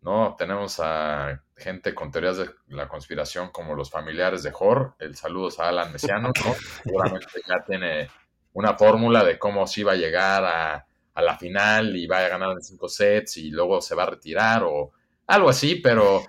¿no? 0.00 0.34
Tenemos 0.36 0.80
a 0.80 1.42
gente 1.56 1.94
con 1.94 2.10
teorías 2.10 2.38
de 2.38 2.50
la 2.68 2.88
conspiración 2.88 3.50
como 3.50 3.74
los 3.74 3.90
familiares 3.90 4.42
de 4.42 4.50
Jor. 4.50 4.96
El 4.98 5.14
saludo 5.16 5.48
a 5.58 5.68
Alan 5.68 5.92
Mesiano, 5.92 6.28
¿no? 6.28 6.54
Seguramente 6.82 7.42
ya 7.46 7.64
tiene 7.64 8.10
una 8.54 8.76
fórmula 8.76 9.24
de 9.24 9.38
cómo 9.38 9.66
sí 9.66 9.82
va 9.82 9.92
a 9.92 9.96
llegar 9.96 10.44
a, 10.44 10.86
a 11.14 11.22
la 11.22 11.38
final 11.38 11.96
y 11.96 12.06
va 12.06 12.18
a 12.18 12.28
ganar 12.28 12.52
en 12.52 12.62
cinco 12.62 12.88
sets 12.88 13.36
y 13.38 13.50
luego 13.50 13.80
se 13.80 13.94
va 13.94 14.02
a 14.02 14.10
retirar 14.10 14.64
o 14.64 14.92
algo 15.26 15.48
así, 15.48 15.76
pero 15.76 16.22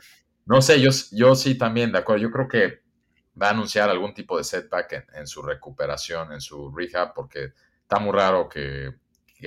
no 0.45 0.62
sé, 0.62 0.82
yo, 0.82 0.89
yo 1.12 1.36
sí 1.36 1.58
también, 1.58 1.91
de 1.91 1.99
acuerdo. 1.99 2.23
Yo 2.23 2.32
creo 2.32 2.47
que 2.47 2.84
va 3.41 3.47
a 3.47 3.51
anunciar 3.51 3.89
algún 3.89 4.13
tipo 4.13 4.38
de 4.38 4.43
setback 4.43 5.08
en, 5.13 5.27
su 5.27 5.41
recuperación, 5.41 6.34
en 6.34 6.41
su 6.41 6.71
rehab, 6.75 7.13
porque 7.13 7.53
está 7.82 7.99
muy 7.99 8.13
raro 8.13 8.47
que, 8.49 8.91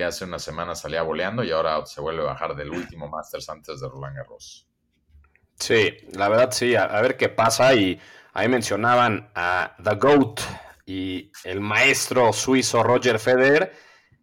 hace 0.05 0.25
una 0.25 0.37
semana 0.37 0.75
salía 0.75 1.01
boleando 1.01 1.43
y 1.43 1.49
ahora 1.49 1.83
se 1.87 2.01
vuelve 2.01 2.21
a 2.21 2.25
bajar 2.25 2.55
del 2.55 2.69
último 2.69 3.07
Masters 3.09 3.49
antes 3.49 3.81
de 3.81 3.89
Roland 3.89 4.15
Garros. 4.15 4.67
Sí, 5.55 5.97
la 6.11 6.29
verdad 6.29 6.51
sí, 6.51 6.75
a, 6.75 7.01
ver 7.01 7.17
qué 7.17 7.29
pasa. 7.29 7.73
Y 7.73 7.99
ahí 8.33 8.47
mencionaban 8.47 9.31
a 9.33 9.75
The 9.83 9.95
GOAT 9.95 10.41
y 10.85 11.31
el 11.43 11.61
maestro 11.61 12.31
suizo 12.31 12.83
Roger 12.83 13.17
Federer, 13.17 13.73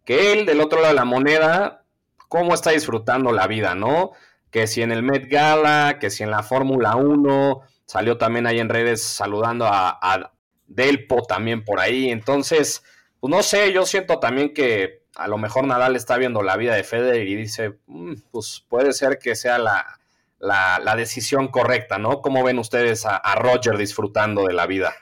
que 0.05 0.31
él 0.31 0.45
del 0.45 0.61
otro 0.61 0.79
lado 0.79 0.93
de 0.93 0.99
la 0.99 1.03
moneda, 1.03 1.83
cómo 2.29 2.53
está 2.53 2.71
disfrutando 2.71 3.33
la 3.33 3.47
vida, 3.47 3.75
¿no? 3.75 4.13
Que 4.55 4.67
si 4.67 4.81
en 4.81 4.93
el 4.93 5.03
Met 5.03 5.27
Gala, 5.27 5.97
que 5.99 6.09
si 6.09 6.23
en 6.23 6.31
la 6.31 6.41
Fórmula 6.41 6.95
1, 6.95 7.59
salió 7.85 8.17
también 8.17 8.47
ahí 8.47 8.61
en 8.61 8.69
redes 8.69 9.03
saludando 9.03 9.65
a, 9.65 9.99
a 10.01 10.31
Delpo 10.65 11.23
también 11.23 11.65
por 11.65 11.81
ahí. 11.81 12.09
Entonces, 12.09 12.81
pues 13.19 13.29
no 13.29 13.43
sé, 13.43 13.73
yo 13.73 13.85
siento 13.85 14.17
también 14.19 14.53
que 14.53 15.03
a 15.17 15.27
lo 15.27 15.37
mejor 15.37 15.67
Nadal 15.67 15.97
está 15.97 16.15
viendo 16.15 16.41
la 16.41 16.55
vida 16.55 16.73
de 16.73 16.85
Federer 16.85 17.27
y 17.27 17.35
dice, 17.35 17.79
mm, 17.87 18.13
pues 18.31 18.65
puede 18.69 18.93
ser 18.93 19.19
que 19.19 19.35
sea 19.35 19.57
la, 19.57 19.99
la, 20.39 20.95
decisión 20.95 21.49
correcta, 21.49 21.97
¿no? 21.97 22.21
¿Cómo 22.21 22.41
ven 22.41 22.57
ustedes 22.57 23.05
a, 23.05 23.35
Roger 23.35 23.77
disfrutando 23.77 24.45
de 24.45 24.53
la 24.53 24.67
vida? 24.67 24.95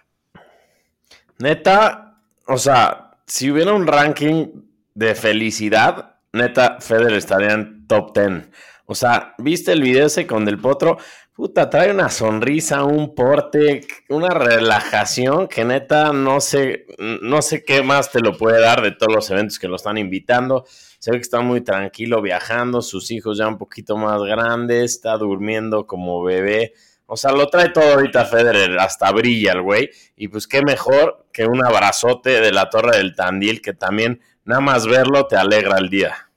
Neta, 1.38 2.18
o 2.48 2.58
sea, 2.58 3.18
si 3.28 3.52
hubiera 3.52 3.74
un 3.74 3.86
ranking 3.86 4.64
de 4.96 5.14
felicidad, 5.14 6.16
neta, 6.32 6.78
Federer 6.80 7.14
estaría 7.14 7.52
en 7.52 7.86
top 7.86 8.18
10. 8.18 8.50
O 8.86 8.96
sea, 8.96 9.34
¿viste 9.38 9.72
el 9.72 9.82
video 9.82 10.08
ese 10.08 10.28
con 10.28 10.44
Del 10.44 10.60
Potro? 10.60 10.98
Puta, 11.34 11.70
trae 11.70 11.90
una 11.90 12.10
sonrisa, 12.10 12.84
un 12.84 13.16
porte, 13.16 13.88
una 14.10 14.30
relajación 14.30 15.48
que 15.48 15.66
neta 15.66 16.14
no 16.14 16.40
sé, 16.40 16.86
no 17.00 17.42
sé 17.42 17.64
qué 17.64 17.82
más 17.82 18.12
te 18.12 18.20
lo 18.20 18.38
puede 18.38 18.62
dar 18.62 18.82
de 18.84 18.92
todos 18.92 19.12
los 19.12 19.32
eventos 19.32 19.58
que 19.58 19.68
lo 19.68 19.78
están 19.78 19.98
invitando. 19.98 20.66
Se 21.00 21.12
ve 21.12 21.18
que 21.18 21.24
está 21.24 21.42
muy 21.42 21.62
tranquilo 21.62 22.22
viajando, 22.22 22.82
sus 22.82 23.10
hijos 23.10 23.38
ya 23.38 23.48
un 23.48 23.58
poquito 23.58 23.98
más 23.98 24.22
grandes, 24.22 24.92
está 24.92 25.18
durmiendo 25.18 25.88
como 25.88 26.22
bebé. 26.24 26.74
O 27.06 27.18
sea, 27.18 27.32
lo 27.32 27.48
trae 27.48 27.70
todo 27.70 27.94
ahorita 27.94 28.26
Federer, 28.26 28.78
hasta 28.80 29.12
brilla 29.12 29.54
el 29.54 29.62
güey. 29.62 29.90
Y 30.16 30.28
pues 30.28 30.48
qué 30.48 30.62
mejor 30.62 31.26
que 31.34 31.46
un 31.46 31.66
abrazote 31.66 32.42
de 32.42 32.52
la 32.52 32.70
Torre 32.70 32.98
del 32.98 33.16
Tandil, 33.16 33.62
que 33.62 33.74
también 33.74 34.22
nada 34.46 34.62
más 34.62 34.86
verlo 34.86 35.26
te 35.26 35.36
alegra 35.36 35.78
el 35.78 35.90
día. 35.90 36.30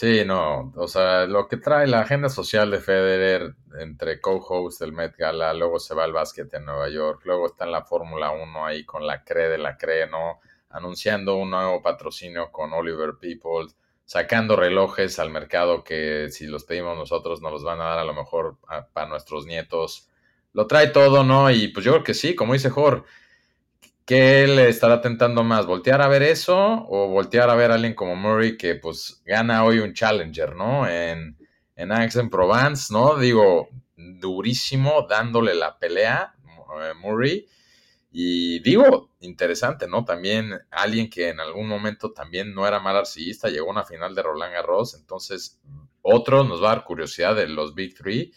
Sí, 0.00 0.24
no, 0.24 0.72
o 0.76 0.88
sea, 0.88 1.26
lo 1.26 1.46
que 1.46 1.58
trae 1.58 1.86
la 1.86 2.00
agenda 2.00 2.30
social 2.30 2.70
de 2.70 2.80
Federer 2.80 3.54
entre 3.78 4.18
co-host 4.18 4.80
del 4.80 4.94
Met 4.94 5.14
Gala, 5.14 5.52
luego 5.52 5.78
se 5.78 5.94
va 5.94 6.04
al 6.04 6.14
básquet 6.14 6.54
en 6.54 6.64
Nueva 6.64 6.88
York, 6.88 7.20
luego 7.26 7.44
está 7.44 7.66
en 7.66 7.72
la 7.72 7.84
Fórmula 7.84 8.30
1 8.30 8.64
ahí 8.64 8.86
con 8.86 9.06
la 9.06 9.22
CRE 9.22 9.50
de 9.50 9.58
la 9.58 9.76
CRE, 9.76 10.06
¿no? 10.08 10.40
Anunciando 10.70 11.36
un 11.36 11.50
nuevo 11.50 11.82
patrocinio 11.82 12.50
con 12.50 12.72
Oliver 12.72 13.16
People, 13.20 13.66
sacando 14.06 14.56
relojes 14.56 15.18
al 15.18 15.28
mercado 15.28 15.84
que 15.84 16.28
si 16.30 16.46
los 16.46 16.64
pedimos 16.64 16.96
nosotros 16.96 17.42
nos 17.42 17.52
los 17.52 17.62
van 17.62 17.82
a 17.82 17.90
dar 17.90 17.98
a 17.98 18.04
lo 18.04 18.14
mejor 18.14 18.56
para 18.94 19.06
nuestros 19.06 19.44
nietos. 19.44 20.08
Lo 20.54 20.66
trae 20.66 20.86
todo, 20.86 21.24
¿no? 21.24 21.50
Y 21.50 21.68
pues 21.68 21.84
yo 21.84 21.92
creo 21.92 22.04
que 22.04 22.14
sí, 22.14 22.34
como 22.34 22.54
dice 22.54 22.70
Jorge 22.70 23.04
¿Qué 24.10 24.48
le 24.48 24.68
estará 24.68 25.00
tentando 25.00 25.44
más? 25.44 25.66
¿Voltear 25.66 26.02
a 26.02 26.08
ver 26.08 26.24
eso 26.24 26.58
o 26.58 27.06
voltear 27.06 27.48
a 27.48 27.54
ver 27.54 27.70
a 27.70 27.74
alguien 27.74 27.94
como 27.94 28.16
Murray 28.16 28.56
que 28.56 28.74
pues 28.74 29.22
gana 29.24 29.62
hoy 29.62 29.78
un 29.78 29.94
Challenger, 29.94 30.56
¿no? 30.56 30.84
En, 30.88 31.38
en 31.76 31.92
Aix-en-Provence, 31.92 32.92
¿no? 32.92 33.16
Digo, 33.16 33.68
durísimo, 33.96 35.06
dándole 35.08 35.54
la 35.54 35.78
pelea, 35.78 36.34
eh, 36.44 36.92
Murray. 37.00 37.46
Y 38.10 38.58
digo, 38.64 39.12
interesante, 39.20 39.86
¿no? 39.86 40.04
También 40.04 40.58
alguien 40.72 41.08
que 41.08 41.28
en 41.28 41.38
algún 41.38 41.68
momento 41.68 42.12
también 42.12 42.52
no 42.52 42.66
era 42.66 42.80
mal 42.80 42.96
arcillista, 42.96 43.48
llegó 43.48 43.68
a 43.68 43.74
una 43.74 43.84
final 43.84 44.12
de 44.16 44.24
Roland 44.24 44.54
Garros, 44.54 44.94
entonces 44.94 45.60
otro 46.02 46.42
nos 46.42 46.60
va 46.60 46.72
a 46.72 46.74
dar 46.74 46.84
curiosidad 46.84 47.36
de 47.36 47.46
los 47.46 47.76
Big 47.76 47.94
Three. 47.94 48.32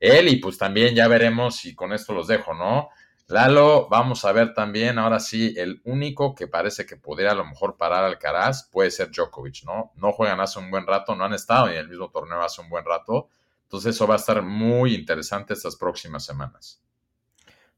Él 0.00 0.26
y 0.26 0.40
pues 0.40 0.58
también 0.58 0.96
ya 0.96 1.06
veremos 1.06 1.64
y 1.64 1.76
con 1.76 1.92
esto 1.92 2.12
los 2.12 2.26
dejo, 2.26 2.54
¿no? 2.54 2.88
Lalo, 3.28 3.88
vamos 3.88 4.24
a 4.24 4.32
ver 4.32 4.52
también, 4.52 4.98
ahora 4.98 5.18
sí, 5.18 5.54
el 5.56 5.80
único 5.84 6.34
que 6.34 6.48
parece 6.48 6.84
que 6.84 6.96
pudiera 6.96 7.32
a 7.32 7.34
lo 7.34 7.46
mejor 7.46 7.76
parar 7.76 8.04
al 8.04 8.18
Caraz 8.18 8.68
puede 8.70 8.90
ser 8.90 9.10
Djokovic, 9.10 9.64
¿no? 9.64 9.92
No 9.96 10.12
juegan 10.12 10.40
hace 10.40 10.58
un 10.58 10.70
buen 10.70 10.86
rato, 10.86 11.14
no 11.14 11.24
han 11.24 11.32
estado 11.32 11.68
en 11.68 11.76
el 11.76 11.88
mismo 11.88 12.10
torneo 12.10 12.42
hace 12.42 12.60
un 12.60 12.68
buen 12.68 12.84
rato. 12.84 13.28
Entonces 13.64 13.94
eso 13.94 14.06
va 14.06 14.14
a 14.14 14.18
estar 14.18 14.42
muy 14.42 14.94
interesante 14.94 15.54
estas 15.54 15.76
próximas 15.76 16.24
semanas. 16.24 16.82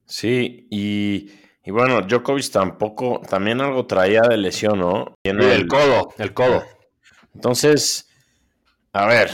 Sí, 0.06 0.66
y, 0.70 1.30
bueno, 1.70 2.02
Djokovic 2.02 2.50
tampoco, 2.50 3.20
también 3.28 3.60
algo 3.60 3.86
traía 3.86 4.22
de 4.22 4.36
lesión, 4.36 4.80
¿no? 4.80 5.14
Tiene 5.22 5.54
el, 5.54 5.68
codo, 5.68 6.12
el 6.18 6.34
codo. 6.34 6.64
Entonces, 7.32 8.08
a 8.92 9.06
ver, 9.06 9.30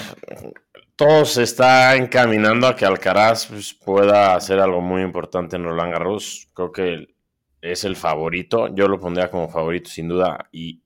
todo 1.00 1.24
se 1.24 1.44
está 1.44 1.96
encaminando 1.96 2.66
a 2.66 2.76
que 2.76 2.84
Alcaraz 2.84 3.46
pues, 3.46 3.72
pueda 3.72 4.34
hacer 4.34 4.60
algo 4.60 4.82
muy 4.82 5.00
importante 5.00 5.56
en 5.56 5.64
Roland 5.64 5.92
Garros. 5.92 6.48
Creo 6.52 6.72
que 6.72 7.14
es 7.62 7.84
el 7.84 7.96
favorito. 7.96 8.68
Yo 8.74 8.86
lo 8.86 9.00
pondría 9.00 9.30
como 9.30 9.48
favorito 9.48 9.88
sin 9.88 10.08
duda, 10.08 10.50
y, 10.52 10.82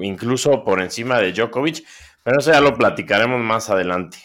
incluso 0.00 0.64
por 0.64 0.80
encima 0.80 1.18
de 1.20 1.34
Djokovic. 1.34 1.84
Pero 2.24 2.38
eso 2.38 2.50
ya 2.50 2.62
lo 2.62 2.78
platicaremos 2.78 3.42
más 3.42 3.68
adelante. 3.68 4.16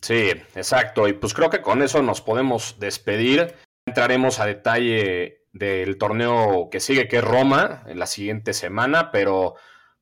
Sí, 0.00 0.30
exacto. 0.54 1.08
Y 1.08 1.14
pues 1.14 1.34
creo 1.34 1.50
que 1.50 1.60
con 1.60 1.82
eso 1.82 2.00
nos 2.00 2.20
podemos 2.20 2.78
despedir. 2.78 3.52
Entraremos 3.84 4.38
a 4.38 4.46
detalle 4.46 5.40
del 5.52 5.98
torneo 5.98 6.68
que 6.70 6.78
sigue, 6.78 7.08
que 7.08 7.16
es 7.16 7.24
Roma, 7.24 7.82
en 7.88 7.98
la 7.98 8.06
siguiente 8.06 8.52
semana, 8.52 9.10
pero, 9.10 9.56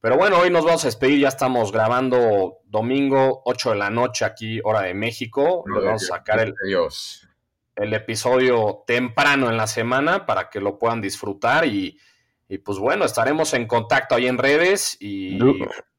pero 0.04 0.18
bueno, 0.18 0.38
hoy 0.38 0.50
nos 0.50 0.66
vamos 0.66 0.84
a 0.84 0.88
despedir, 0.88 1.20
ya 1.20 1.28
estamos 1.28 1.72
grabando 1.72 2.58
domingo 2.66 3.40
8 3.46 3.70
de 3.70 3.76
la 3.76 3.88
noche 3.88 4.26
aquí, 4.26 4.60
hora 4.62 4.82
de 4.82 4.92
México. 4.92 5.64
vamos 5.66 6.02
a 6.02 6.16
sacar 6.16 6.40
el, 6.40 6.54
el 7.76 7.94
episodio 7.94 8.84
temprano 8.86 9.48
en 9.48 9.56
la 9.56 9.66
semana 9.66 10.26
para 10.26 10.50
que 10.50 10.60
lo 10.60 10.78
puedan 10.78 11.00
disfrutar 11.00 11.64
y, 11.64 11.98
pues 12.62 12.76
bueno, 12.76 13.06
estaremos 13.06 13.54
en 13.54 13.66
contacto 13.66 14.14
ahí 14.14 14.26
en 14.26 14.36
redes 14.36 14.98
y 15.00 15.38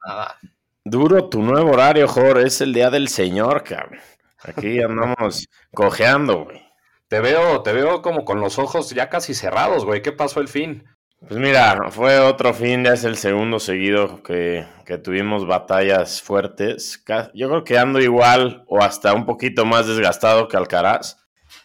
nada. 0.06 0.38
Duro 0.84 1.28
tu 1.28 1.42
nuevo 1.42 1.72
horario, 1.72 2.08
Jorge. 2.08 2.46
Es 2.46 2.62
el 2.62 2.74
día 2.76 2.92
del 2.92 3.08
Señor, 3.08 3.64
cabrón. 3.64 4.00
Aquí 4.44 4.80
andamos 4.84 5.48
cojeando, 5.74 6.44
güey. 6.44 6.62
Te 7.08 7.22
veo, 7.22 7.64
te 7.64 7.74
veo 7.74 8.04
como 8.04 8.24
con 8.24 8.40
los 8.40 8.60
ojos 8.60 8.92
ya 8.92 9.10
casi 9.10 9.34
cerrados, 9.34 9.84
güey. 9.84 10.04
¿Qué 10.04 10.12
pasó 10.12 10.42
el 10.42 10.48
fin? 10.48 10.84
Pues 11.20 11.40
mira, 11.40 11.90
fue 11.90 12.20
otro 12.20 12.54
fin, 12.54 12.84
ya 12.84 12.94
es 12.94 13.04
el 13.04 13.18
segundo 13.18 13.60
seguido 13.60 14.22
que, 14.22 14.66
que, 14.86 14.98
tuvimos 15.00 15.48
batallas 15.48 16.22
fuertes. 16.22 17.04
Yo 17.34 17.50
creo 17.50 17.64
que 17.64 17.80
ando 17.80 18.00
igual 18.00 18.64
o 18.68 18.82
hasta 18.82 19.14
un 19.14 19.26
poquito 19.26 19.66
más 19.66 19.88
desgastado 19.88 20.48
que 20.48 20.58
Alcaraz. 20.58 21.18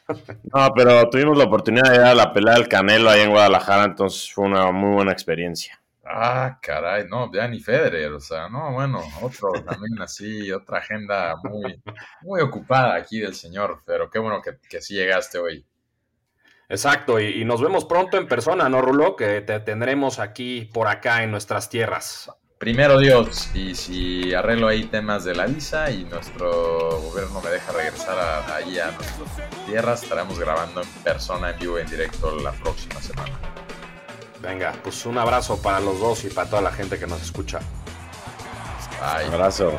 No, 0.52 0.72
pero 0.74 1.08
tuvimos 1.08 1.38
la 1.38 1.44
oportunidad 1.44 1.88
de 1.90 1.96
ir 1.96 2.02
a 2.02 2.14
la 2.14 2.32
pelea 2.32 2.54
del 2.54 2.68
Canelo 2.68 3.10
ahí 3.10 3.20
en 3.20 3.30
Guadalajara, 3.30 3.84
entonces 3.84 4.32
fue 4.32 4.46
una 4.46 4.72
muy 4.72 4.94
buena 4.94 5.12
experiencia. 5.12 5.80
Ah, 6.04 6.58
caray, 6.60 7.06
no, 7.08 7.30
ya 7.32 7.46
ni 7.46 7.60
Federer, 7.60 8.12
o 8.12 8.20
sea, 8.20 8.48
no, 8.48 8.72
bueno, 8.72 9.00
otro 9.22 9.52
también 9.52 10.00
así, 10.02 10.50
otra 10.50 10.78
agenda 10.78 11.36
muy, 11.44 11.80
muy 12.22 12.40
ocupada 12.40 12.96
aquí 12.96 13.20
del 13.20 13.34
señor, 13.34 13.82
pero 13.86 14.10
qué 14.10 14.18
bueno 14.18 14.42
que, 14.42 14.58
que 14.68 14.80
sí 14.80 14.94
llegaste 14.94 15.38
hoy. 15.38 15.64
Exacto, 16.70 17.18
y, 17.18 17.44
nos 17.44 17.60
vemos 17.60 17.84
pronto 17.84 18.16
en 18.16 18.28
persona, 18.28 18.68
¿no, 18.68 18.80
Rulo? 18.80 19.16
Que 19.16 19.40
te 19.40 19.58
tendremos 19.58 20.20
aquí 20.20 20.70
por 20.72 20.86
acá 20.86 21.24
en 21.24 21.32
nuestras 21.32 21.68
tierras. 21.68 22.30
Primero 22.58 22.98
Dios, 23.00 23.50
y 23.54 23.74
si 23.74 24.32
arreglo 24.34 24.68
ahí 24.68 24.84
temas 24.84 25.24
de 25.24 25.34
la 25.34 25.46
visa 25.46 25.90
y 25.90 26.04
nuestro 26.04 27.00
gobierno 27.00 27.40
me 27.40 27.50
deja 27.50 27.72
regresar 27.72 28.16
a, 28.16 28.54
ahí 28.54 28.78
a 28.78 28.92
nuestras 28.92 29.66
tierras, 29.66 30.02
estaremos 30.04 30.38
grabando 30.38 30.82
en 30.82 30.88
persona, 31.02 31.50
en 31.50 31.58
vivo, 31.58 31.78
en 31.78 31.88
directo 31.88 32.36
la 32.36 32.52
próxima 32.52 33.00
semana. 33.02 33.32
Venga, 34.40 34.72
pues 34.84 35.04
un 35.06 35.18
abrazo 35.18 35.60
para 35.60 35.80
los 35.80 35.98
dos 35.98 36.24
y 36.24 36.28
para 36.28 36.48
toda 36.48 36.62
la 36.62 36.72
gente 36.72 37.00
que 37.00 37.06
nos 37.06 37.20
escucha. 37.20 37.58
Un 39.26 39.34
abrazo. 39.34 39.72